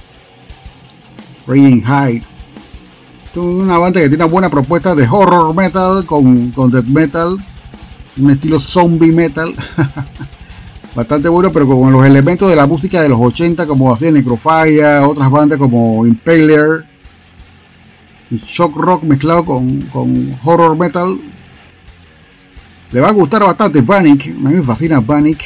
Raging 1.47 1.83
High. 1.85 2.23
Una 3.37 3.79
banda 3.79 4.01
que 4.01 4.09
tiene 4.09 4.25
una 4.25 4.33
buena 4.33 4.51
propuesta 4.51 4.95
de 4.95 5.07
horror 5.09 5.55
metal 5.55 6.05
con, 6.05 6.51
con 6.51 6.71
death 6.71 6.87
metal. 6.87 7.37
Un 8.17 8.31
estilo 8.31 8.59
zombie 8.59 9.13
metal. 9.13 9.55
Bastante 10.97 11.29
bueno, 11.29 11.53
pero 11.53 11.69
con 11.69 11.93
los 11.93 12.05
elementos 12.05 12.51
de 12.51 12.57
la 12.57 12.67
música 12.67 13.01
de 13.01 13.09
los 13.09 13.21
80, 13.21 13.67
como 13.67 13.93
hacía 13.93 14.11
Necrofagia, 14.11 15.07
otras 15.07 15.31
bandas 15.31 15.61
como 15.61 16.05
Impaler, 16.05 16.85
shock 18.33 18.77
rock 18.77 19.05
mezclado 19.05 19.45
con, 19.45 19.81
con 19.83 20.37
horror 20.45 20.77
metal. 20.77 21.21
Le 22.91 23.01
va 23.01 23.09
a 23.11 23.13
gustar 23.13 23.45
bastante 23.45 23.85
Panic, 23.85 24.27
a 24.27 24.49
mí 24.49 24.55
me 24.57 24.63
fascina 24.63 25.01
Panic. 25.01 25.41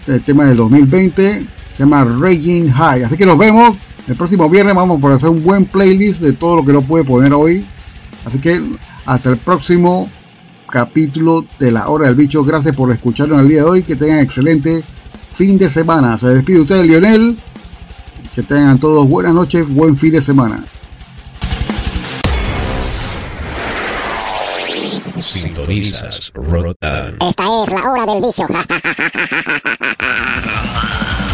Este 0.00 0.10
es 0.12 0.18
el 0.18 0.22
tema 0.24 0.46
del 0.46 0.56
2020, 0.56 1.22
se 1.22 1.78
llama 1.78 2.04
Raging 2.04 2.70
High. 2.70 3.04
Así 3.04 3.16
que 3.16 3.24
nos 3.24 3.38
vemos 3.38 3.76
el 4.08 4.16
próximo 4.16 4.48
viernes. 4.48 4.74
Vamos 4.74 5.00
por 5.00 5.12
hacer 5.12 5.28
un 5.28 5.42
buen 5.42 5.64
playlist 5.64 6.20
de 6.20 6.32
todo 6.32 6.56
lo 6.56 6.64
que 6.64 6.72
no 6.72 6.82
puede 6.82 7.04
poner 7.04 7.32
hoy. 7.32 7.64
Así 8.24 8.38
que 8.38 8.60
hasta 9.06 9.30
el 9.30 9.36
próximo 9.36 10.08
capítulo 10.70 11.44
de 11.58 11.70
la 11.70 11.88
hora 11.88 12.06
del 12.06 12.16
bicho. 12.16 12.44
Gracias 12.44 12.74
por 12.74 12.90
escucharnos 12.92 13.42
el 13.42 13.48
día 13.48 13.58
de 13.58 13.70
hoy. 13.70 13.82
Que 13.82 13.96
tengan 13.96 14.20
excelente 14.20 14.82
fin 15.34 15.58
de 15.58 15.70
semana. 15.70 16.18
Se 16.18 16.28
despide 16.28 16.60
usted, 16.60 16.84
Lionel. 16.84 17.36
Que 18.34 18.42
tengan 18.42 18.78
todos 18.78 19.08
buenas 19.08 19.34
noches, 19.34 19.68
buen 19.68 19.96
fin 19.96 20.12
de 20.12 20.22
semana. 20.22 20.64
Sintonizas 25.20 26.32
Rotan. 26.34 27.16
Esta 27.20 27.44
es 27.44 27.70
la 27.70 27.90
hora 27.90 28.12
del 28.12 28.24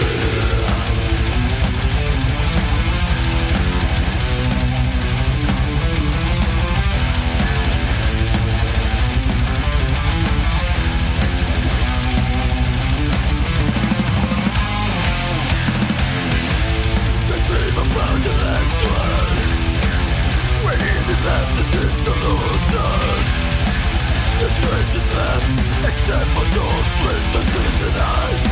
Tempo 26.11 26.41
nos 26.41 26.89
wisdom 27.05 27.45
in 27.63 27.73
the 27.79 27.91
night 27.97 28.51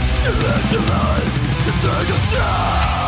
lights 0.88 1.48
to 1.65 1.72
take 1.84 2.11
us 2.14 2.98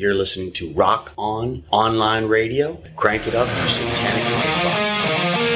You're 0.00 0.14
listening 0.14 0.52
to 0.52 0.72
Rock 0.72 1.12
On 1.18 1.62
Online 1.70 2.24
Radio. 2.24 2.78
Crank 2.96 3.26
it 3.26 3.34
up 3.34 3.48
Satanic 3.68 4.24
Rock. 4.32 5.49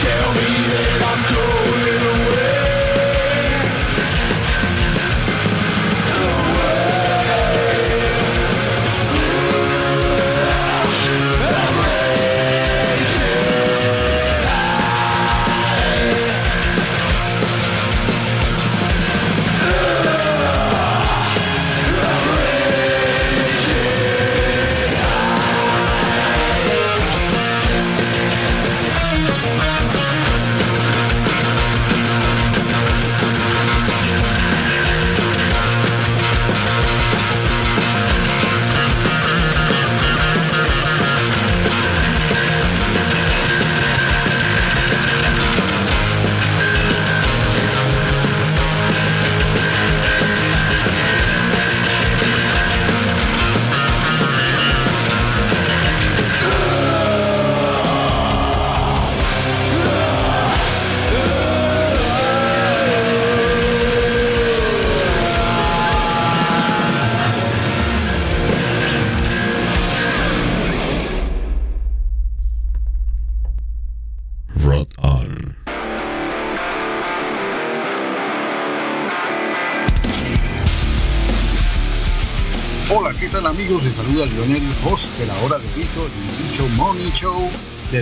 Tell 0.00 0.34
me 0.34 0.49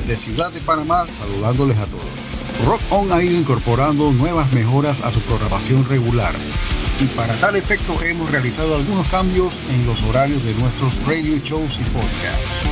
desde 0.08 0.24
Ciudad 0.24 0.50
de 0.50 0.62
Panamá, 0.62 1.06
saludándoles 1.18 1.76
a 1.78 1.84
todos. 1.84 2.06
Rock 2.64 2.80
On 2.88 3.12
ha 3.12 3.22
ido 3.22 3.38
incorporando 3.38 4.10
nuevas 4.10 4.50
mejoras 4.54 5.02
a 5.02 5.12
su 5.12 5.20
programación 5.20 5.86
regular. 5.86 6.34
Y 6.98 7.06
para 7.08 7.38
tal 7.38 7.56
efecto 7.56 7.94
hemos 8.02 8.30
realizado 8.30 8.76
algunos 8.76 9.06
cambios 9.08 9.54
en 9.68 9.86
los 9.86 10.02
horarios 10.04 10.42
de 10.44 10.54
nuestros 10.54 10.96
radio 11.04 11.36
shows 11.44 11.78
y 11.78 11.84
podcasts. 11.84 12.64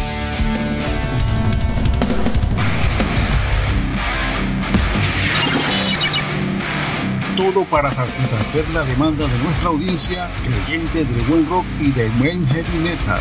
todo 7.36 7.66
para 7.66 7.92
satisfacer 7.92 8.66
la 8.70 8.82
demanda 8.84 9.28
de 9.28 9.38
nuestra 9.40 9.68
audiencia 9.68 10.30
creyente 10.42 11.04
del 11.04 11.22
buen 11.26 11.46
rock 11.50 11.66
y 11.78 11.92
del 11.92 12.10
buen 12.12 12.48
heavy 12.48 12.78
metal. 12.78 13.20